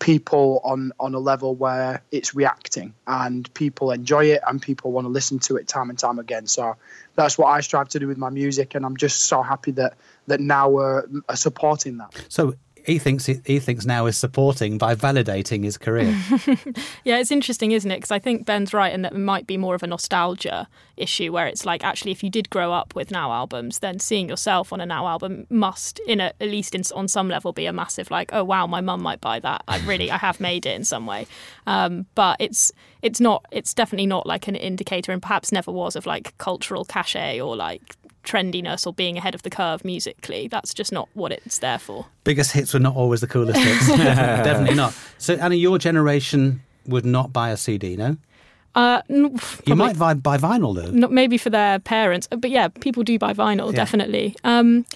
people 0.00 0.60
on 0.64 0.92
on 0.98 1.14
a 1.14 1.18
level 1.18 1.54
where 1.54 2.02
it's 2.10 2.34
reacting 2.34 2.92
and 3.06 3.52
people 3.54 3.92
enjoy 3.92 4.24
it 4.24 4.40
and 4.48 4.60
people 4.60 4.90
want 4.90 5.04
to 5.04 5.10
listen 5.10 5.38
to 5.38 5.56
it 5.56 5.68
time 5.68 5.90
and 5.90 5.98
time 5.98 6.18
again. 6.18 6.46
So 6.46 6.76
that's 7.16 7.36
what 7.36 7.48
i 7.48 7.60
strive 7.60 7.88
to 7.88 7.98
do 7.98 8.06
with 8.06 8.16
my 8.16 8.30
music 8.30 8.74
and 8.74 8.86
i'm 8.86 8.96
just 8.96 9.22
so 9.22 9.42
happy 9.42 9.72
that 9.72 9.94
that 10.26 10.40
now 10.40 10.68
we're 10.68 11.04
supporting 11.34 11.98
that. 11.98 12.14
So 12.28 12.54
he 12.84 12.98
thinks 12.98 13.26
he 13.26 13.58
thinks 13.58 13.84
now 13.86 14.06
is 14.06 14.16
supporting 14.16 14.78
by 14.78 14.94
validating 14.94 15.64
his 15.64 15.76
career. 15.78 16.16
yeah, 17.04 17.18
it's 17.18 17.30
interesting, 17.30 17.72
isn't 17.72 17.90
it? 17.90 17.96
Because 17.96 18.10
I 18.10 18.18
think 18.18 18.46
Ben's 18.46 18.72
right, 18.72 18.92
and 18.92 19.04
that 19.04 19.16
might 19.16 19.46
be 19.46 19.56
more 19.56 19.74
of 19.74 19.82
a 19.82 19.86
nostalgia 19.86 20.68
issue, 20.96 21.32
where 21.32 21.46
it's 21.46 21.64
like 21.64 21.84
actually, 21.84 22.12
if 22.12 22.22
you 22.22 22.30
did 22.30 22.50
grow 22.50 22.72
up 22.72 22.94
with 22.94 23.10
Now 23.10 23.32
albums, 23.32 23.80
then 23.80 23.98
seeing 23.98 24.28
yourself 24.28 24.72
on 24.72 24.80
a 24.80 24.86
Now 24.86 25.06
album 25.06 25.46
must, 25.50 25.98
in 26.00 26.20
a, 26.20 26.32
at 26.40 26.48
least 26.48 26.74
in, 26.74 26.82
on 26.94 27.08
some 27.08 27.28
level, 27.28 27.52
be 27.52 27.66
a 27.66 27.72
massive 27.72 28.10
like, 28.10 28.30
oh 28.32 28.44
wow, 28.44 28.66
my 28.66 28.80
mum 28.80 29.02
might 29.02 29.20
buy 29.20 29.40
that. 29.40 29.62
I 29.68 29.78
really, 29.80 30.10
I 30.10 30.16
have 30.18 30.40
made 30.40 30.66
it 30.66 30.74
in 30.74 30.84
some 30.84 31.06
way. 31.06 31.26
Um, 31.66 32.06
but 32.14 32.36
it's 32.40 32.72
it's 33.02 33.20
not, 33.20 33.44
it's 33.50 33.72
definitely 33.72 34.06
not 34.06 34.26
like 34.26 34.48
an 34.48 34.56
indicator, 34.56 35.12
and 35.12 35.22
perhaps 35.22 35.52
never 35.52 35.70
was 35.70 35.96
of 35.96 36.06
like 36.06 36.36
cultural 36.38 36.84
cachet 36.84 37.40
or 37.40 37.56
like 37.56 37.96
trendiness 38.24 38.86
or 38.86 38.92
being 38.92 39.16
ahead 39.16 39.34
of 39.34 39.42
the 39.42 39.50
curve 39.50 39.84
musically. 39.84 40.48
That's 40.48 40.74
just 40.74 40.92
not 40.92 41.08
what 41.14 41.32
it's 41.32 41.58
there 41.58 41.78
for. 41.78 42.06
Biggest 42.24 42.52
hits 42.52 42.74
were 42.74 42.80
not 42.80 42.96
always 42.96 43.20
the 43.20 43.26
coolest 43.26 43.58
hits. 43.58 43.86
Definitely 43.96 44.76
not. 44.76 44.94
So, 45.18 45.34
Anna, 45.34 45.54
your 45.54 45.78
generation 45.78 46.62
would 46.86 47.04
not 47.04 47.32
buy 47.32 47.50
a 47.50 47.56
CD, 47.56 47.96
no? 47.96 48.16
Uh, 48.74 49.02
you 49.08 49.74
might 49.74 49.98
buy, 49.98 50.14
buy 50.14 50.38
vinyl 50.38 50.74
though. 50.74 50.90
Not 50.90 51.10
maybe 51.10 51.38
for 51.38 51.50
their 51.50 51.80
parents, 51.80 52.28
but 52.30 52.50
yeah, 52.50 52.68
people 52.68 53.02
do 53.02 53.18
buy 53.18 53.32
vinyl 53.32 53.72
yeah. 53.72 53.76
definitely. 53.76 54.36
Um, 54.44 54.86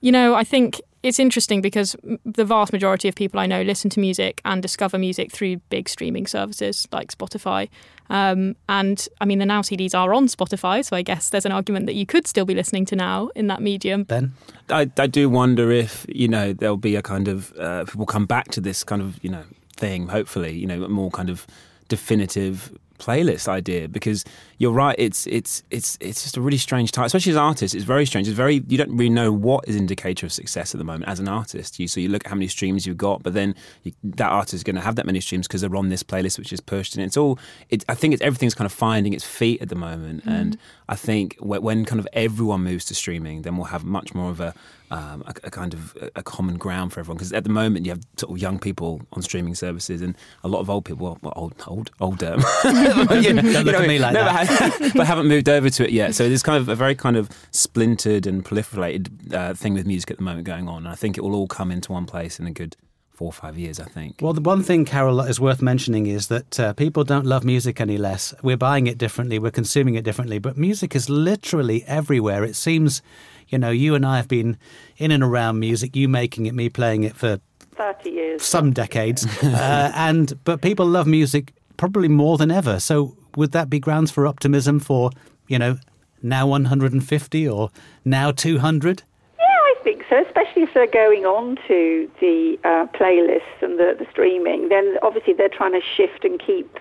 you 0.00 0.12
know, 0.12 0.34
I 0.34 0.44
think 0.44 0.80
it's 1.04 1.18
interesting 1.18 1.60
because 1.60 1.94
the 2.24 2.46
vast 2.46 2.72
majority 2.72 3.08
of 3.08 3.14
people 3.14 3.38
I 3.38 3.44
know 3.44 3.60
listen 3.60 3.90
to 3.90 4.00
music 4.00 4.40
and 4.46 4.62
discover 4.62 4.98
music 4.98 5.30
through 5.30 5.58
big 5.68 5.86
streaming 5.86 6.26
services 6.26 6.88
like 6.92 7.12
Spotify. 7.12 7.68
Um, 8.08 8.56
and 8.70 9.06
I 9.20 9.26
mean, 9.26 9.38
the 9.38 9.44
Now 9.44 9.60
CDs 9.60 9.94
are 9.94 10.14
on 10.14 10.28
Spotify, 10.28 10.82
so 10.82 10.96
I 10.96 11.02
guess 11.02 11.28
there's 11.28 11.44
an 11.44 11.52
argument 11.52 11.84
that 11.86 11.94
you 11.94 12.06
could 12.06 12.26
still 12.26 12.46
be 12.46 12.54
listening 12.54 12.86
to 12.86 12.96
Now 12.96 13.28
in 13.34 13.48
that 13.48 13.60
medium. 13.60 14.04
Ben? 14.04 14.32
I, 14.70 14.90
I 14.98 15.06
do 15.06 15.28
wonder 15.28 15.70
if, 15.70 16.06
you 16.08 16.26
know, 16.26 16.54
there'll 16.54 16.78
be 16.78 16.96
a 16.96 17.02
kind 17.02 17.28
of, 17.28 17.52
uh, 17.58 17.84
people 17.84 18.06
come 18.06 18.24
back 18.24 18.50
to 18.52 18.62
this 18.62 18.82
kind 18.82 19.02
of, 19.02 19.22
you 19.22 19.28
know, 19.28 19.44
thing, 19.76 20.08
hopefully, 20.08 20.54
you 20.54 20.66
know, 20.66 20.88
more 20.88 21.10
kind 21.10 21.28
of 21.28 21.46
definitive 21.88 22.72
playlist 22.98 23.48
idea 23.48 23.88
because 23.88 24.24
you're 24.58 24.72
right 24.72 24.94
it's 24.98 25.26
it's 25.26 25.62
it's 25.70 25.98
it's 26.00 26.22
just 26.22 26.36
a 26.36 26.40
really 26.40 26.58
strange 26.58 26.92
time 26.92 27.04
especially 27.04 27.30
as 27.30 27.36
artists 27.36 27.74
it's 27.74 27.84
very 27.84 28.06
strange 28.06 28.28
it's 28.28 28.36
very 28.36 28.62
you 28.68 28.78
don't 28.78 28.90
really 28.92 29.10
know 29.10 29.32
what 29.32 29.66
is 29.66 29.74
indicator 29.74 30.26
of 30.26 30.32
success 30.32 30.74
at 30.74 30.78
the 30.78 30.84
moment 30.84 31.08
as 31.08 31.18
an 31.18 31.28
artist 31.28 31.78
you 31.80 31.88
so 31.88 31.98
you 32.00 32.08
look 32.08 32.24
at 32.24 32.28
how 32.28 32.36
many 32.36 32.46
streams 32.46 32.86
you've 32.86 32.96
got 32.96 33.22
but 33.22 33.34
then 33.34 33.54
you, 33.82 33.92
that 34.02 34.30
artist 34.30 34.54
is 34.54 34.62
going 34.62 34.76
to 34.76 34.82
have 34.82 34.96
that 34.96 35.06
many 35.06 35.20
streams 35.20 35.46
because 35.48 35.60
they're 35.60 35.76
on 35.76 35.88
this 35.88 36.02
playlist 36.02 36.38
which 36.38 36.52
is 36.52 36.60
pushed 36.60 36.94
and 36.94 37.04
it's 37.04 37.16
all 37.16 37.38
it, 37.68 37.84
I 37.88 37.94
think 37.94 38.14
it's 38.14 38.22
everything's 38.22 38.54
kind 38.54 38.66
of 38.66 38.72
finding 38.72 39.12
its 39.12 39.24
feet 39.24 39.60
at 39.60 39.68
the 39.68 39.76
moment 39.76 40.24
mm. 40.24 40.30
and 40.30 40.56
I 40.88 40.96
think 40.96 41.36
when 41.40 41.84
kind 41.84 41.98
of 41.98 42.06
everyone 42.12 42.62
moves 42.62 42.84
to 42.86 42.94
streaming 42.94 43.42
then 43.42 43.56
we'll 43.56 43.66
have 43.66 43.84
much 43.84 44.14
more 44.14 44.30
of 44.30 44.40
a 44.40 44.54
um, 44.90 45.24
a, 45.26 45.34
a, 45.44 45.50
kind 45.50 45.74
of 45.74 45.96
a, 46.14 46.22
common 46.22 46.56
ground 46.56 46.92
for 46.92 47.00
everyone. 47.00 47.16
Because 47.16 47.32
at 47.32 47.42
the 47.42 47.50
moment, 47.50 47.84
you 47.84 47.90
have 47.90 48.02
sort 48.16 48.30
of 48.30 48.38
young 48.38 48.58
people 48.58 49.02
on 49.12 49.22
streaming 49.22 49.54
services 49.54 50.00
and 50.02 50.16
a 50.44 50.48
lot 50.48 50.60
of 50.60 50.70
old 50.70 50.84
people, 50.84 51.18
well, 51.20 51.32
old, 51.34 51.54
old, 51.66 51.90
older, 52.00 52.36
you 53.22 53.32
know, 53.32 53.42
don't 53.42 53.64
look 53.64 53.74
at 53.74 53.88
me 53.88 53.98
like 53.98 54.14
never 54.14 54.24
that. 54.24 54.46
Had, 54.80 54.92
but 54.94 55.06
haven't 55.06 55.26
moved 55.26 55.48
over 55.48 55.70
to 55.70 55.84
it 55.84 55.90
yet. 55.90 56.14
So 56.14 56.28
there's 56.28 56.42
kind 56.42 56.58
of 56.58 56.68
a 56.68 56.74
very 56.74 56.94
kind 56.94 57.16
of 57.16 57.28
splintered 57.50 58.26
and 58.26 58.44
proliferated 58.44 59.34
uh, 59.34 59.54
thing 59.54 59.74
with 59.74 59.86
music 59.86 60.10
at 60.10 60.18
the 60.18 60.22
moment 60.22 60.44
going 60.44 60.68
on. 60.68 60.78
And 60.78 60.88
I 60.88 60.94
think 60.94 61.16
it 61.16 61.22
will 61.22 61.34
all 61.34 61.48
come 61.48 61.70
into 61.70 61.92
one 61.92 62.06
place 62.06 62.38
in 62.38 62.46
a 62.46 62.52
good 62.52 62.76
four 63.10 63.28
or 63.28 63.32
five 63.32 63.56
years, 63.56 63.78
I 63.78 63.84
think. 63.84 64.16
Well, 64.20 64.32
the 64.32 64.40
one 64.40 64.62
thing, 64.64 64.84
Carol, 64.84 65.20
is 65.20 65.38
worth 65.38 65.62
mentioning 65.62 66.06
is 66.06 66.26
that 66.28 66.58
uh, 66.58 66.72
people 66.72 67.04
don't 67.04 67.26
love 67.26 67.44
music 67.44 67.80
any 67.80 67.96
less. 67.96 68.34
We're 68.42 68.56
buying 68.56 68.88
it 68.88 68.98
differently, 68.98 69.38
we're 69.38 69.52
consuming 69.52 69.94
it 69.94 70.02
differently, 70.04 70.40
but 70.40 70.56
music 70.56 70.96
is 70.96 71.08
literally 71.08 71.84
everywhere. 71.84 72.42
It 72.42 72.56
seems 72.56 73.02
you 73.48 73.58
know, 73.58 73.70
you 73.70 73.94
and 73.94 74.04
I 74.04 74.16
have 74.16 74.28
been 74.28 74.58
in 74.96 75.10
and 75.10 75.22
around 75.22 75.58
music, 75.60 75.96
you 75.96 76.08
making 76.08 76.46
it, 76.46 76.54
me 76.54 76.68
playing 76.68 77.04
it 77.04 77.16
for 77.16 77.40
30 77.76 78.10
years. 78.10 78.42
Some 78.42 78.72
decades. 78.72 79.26
uh, 79.42 79.92
and 79.94 80.32
but 80.44 80.60
people 80.60 80.86
love 80.86 81.06
music 81.06 81.52
probably 81.76 82.08
more 82.08 82.38
than 82.38 82.50
ever. 82.50 82.80
So 82.80 83.16
would 83.36 83.52
that 83.52 83.70
be 83.70 83.78
grounds 83.80 84.10
for 84.10 84.26
optimism 84.26 84.80
for, 84.80 85.10
you 85.48 85.58
know, 85.58 85.78
now 86.22 86.46
150 86.46 87.48
or 87.48 87.70
now 88.04 88.30
200? 88.30 89.02
Yeah, 89.38 89.44
I 89.44 89.74
think 89.82 90.04
so, 90.08 90.22
especially 90.24 90.62
if 90.62 90.74
they're 90.74 90.86
going 90.86 91.24
on 91.24 91.56
to 91.68 92.10
the 92.20 92.58
uh, 92.64 92.86
playlists 92.96 93.62
and 93.62 93.78
the, 93.78 93.96
the 93.98 94.06
streaming. 94.10 94.68
Then 94.68 94.96
obviously 95.02 95.32
they're 95.34 95.48
trying 95.48 95.72
to 95.72 95.82
shift 95.96 96.24
and 96.24 96.40
keep 96.40 96.78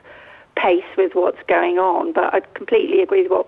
pace 0.55 0.83
with 0.97 1.13
what's 1.13 1.41
going 1.47 1.77
on. 1.77 2.13
But 2.13 2.33
I 2.33 2.41
completely 2.55 3.01
agree 3.01 3.23
with 3.23 3.31
what 3.31 3.47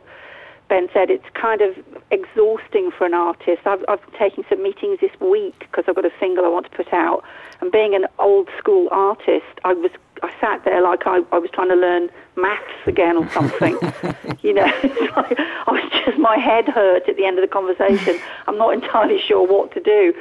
Ben 0.67 0.89
said, 0.93 1.09
it's 1.09 1.25
kind 1.33 1.61
of 1.61 1.75
exhausting 2.11 2.91
for 2.91 3.05
an 3.05 3.13
artist. 3.13 3.61
I've, 3.65 3.85
I've 3.87 4.01
taken 4.17 4.43
some 4.49 4.63
meetings 4.63 4.99
this 4.99 5.11
week 5.19 5.59
because 5.59 5.85
I've 5.87 5.95
got 5.95 6.05
a 6.05 6.13
single 6.19 6.45
I 6.45 6.49
want 6.49 6.69
to 6.69 6.75
put 6.75 6.91
out. 6.91 7.23
And 7.61 7.71
being 7.71 7.93
an 7.93 8.07
old 8.17 8.49
school 8.57 8.87
artist, 8.91 9.59
I 9.63 9.73
was 9.73 9.91
I 10.25 10.39
sat 10.41 10.65
there 10.65 10.81
like 10.81 11.03
I, 11.05 11.21
I 11.31 11.37
was 11.37 11.49
trying 11.51 11.69
to 11.69 11.75
learn 11.75 12.09
maths 12.35 12.87
again 12.87 13.17
or 13.17 13.29
something. 13.31 13.77
you 14.41 14.53
know, 14.53 14.65
like 15.15 15.39
I 15.39 15.71
was 15.71 15.91
just 16.05 16.17
my 16.17 16.37
head 16.37 16.67
hurt 16.67 17.07
at 17.07 17.17
the 17.17 17.25
end 17.25 17.37
of 17.37 17.43
the 17.43 17.51
conversation. 17.51 18.19
I'm 18.47 18.57
not 18.57 18.73
entirely 18.73 19.19
sure 19.19 19.45
what 19.45 19.71
to 19.73 19.79
do. 19.79 20.13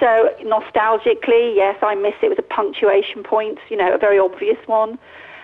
So 0.00 0.34
nostalgically, 0.42 1.54
yes, 1.54 1.78
I 1.82 1.94
miss 1.94 2.14
it 2.22 2.28
with 2.28 2.38
a 2.38 2.42
punctuation 2.42 3.22
point. 3.22 3.58
You 3.70 3.76
know, 3.76 3.94
a 3.94 3.98
very 3.98 4.18
obvious 4.18 4.58
one 4.66 4.98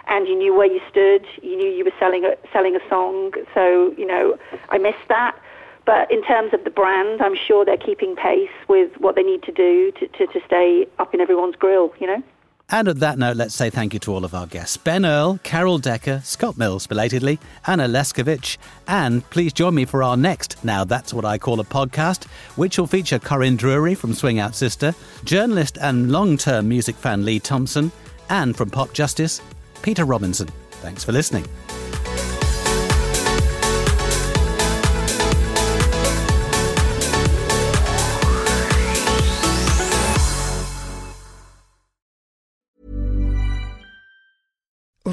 and 0.09 0.27
you 0.27 0.37
knew 0.37 0.55
where 0.55 0.67
you 0.67 0.81
stood. 0.91 1.25
You 1.41 1.57
knew 1.57 1.69
you 1.69 1.85
were 1.85 1.93
selling 1.99 2.25
a, 2.25 2.37
selling 2.53 2.75
a 2.75 2.81
song. 2.89 3.33
So, 3.55 3.95
you 3.97 4.07
know, 4.07 4.37
I 4.69 4.79
missed 4.79 5.09
that. 5.09 5.39
But 5.87 6.11
in 6.11 6.23
terms 6.25 6.53
of 6.53 6.65
the 6.65 6.71
brand, 6.71 7.23
I'm 7.23 7.37
sure 7.37 7.65
they're 7.65 7.77
keeping 7.77 8.15
pace 8.17 8.51
with 8.69 8.93
what 8.99 9.15
they 9.15 9.23
need 9.23 9.43
to 9.45 9.53
do 9.53 9.93
to, 9.93 10.09
to, 10.09 10.27
to 10.27 10.41
stay 10.47 10.87
up 10.99 11.15
in 11.15 11.21
everyone's 11.21 11.57
grill, 11.57 11.93
you 11.99 12.07
know? 12.07 12.23
And 12.73 12.87
at 12.87 13.01
that 13.01 13.19
note, 13.19 13.37
let's 13.37 13.55
say 13.55 13.69
thank 13.69 13.95
you 13.95 14.01
to 14.01 14.13
all 14.15 14.25
of 14.25 14.35
our 14.35 14.47
guests 14.47 14.77
Ben 14.77 15.05
Earl, 15.05 15.41
Carol 15.43 15.79
Decker, 15.79 16.21
Scott 16.25 16.57
Mills, 16.57 16.87
belatedly, 16.87 17.41
Anna 17.67 17.89
Leszkiewicz, 17.89 18.59
and 18.87 19.29
please 19.31 19.53
join 19.53 19.75
me 19.75 19.85
for 19.85 20.03
our 20.03 20.17
next 20.17 20.63
Now 20.65 20.85
That's 20.85 21.13
What 21.13 21.25
I 21.25 21.37
Call 21.37 21.59
a 21.61 21.65
Podcast, 21.65 22.27
which 22.57 22.79
will 22.79 22.87
feature 22.87 23.19
Corinne 23.19 23.59
Drewery 23.59 23.97
from 23.97 24.15
Swing 24.15 24.39
Out 24.39 24.55
Sister, 24.55 24.95
journalist 25.25 25.79
and 25.81 26.13
long 26.13 26.37
term 26.37 26.69
music 26.69 26.95
fan 26.95 27.25
Lee 27.25 27.41
Thompson, 27.41 27.91
and 28.29 28.57
from 28.57 28.71
Pop 28.71 28.93
Justice, 28.93 29.43
Peter 29.83 30.05
Robinson. 30.05 30.49
Thanks 30.71 31.03
for 31.03 31.13
listening. 31.13 31.47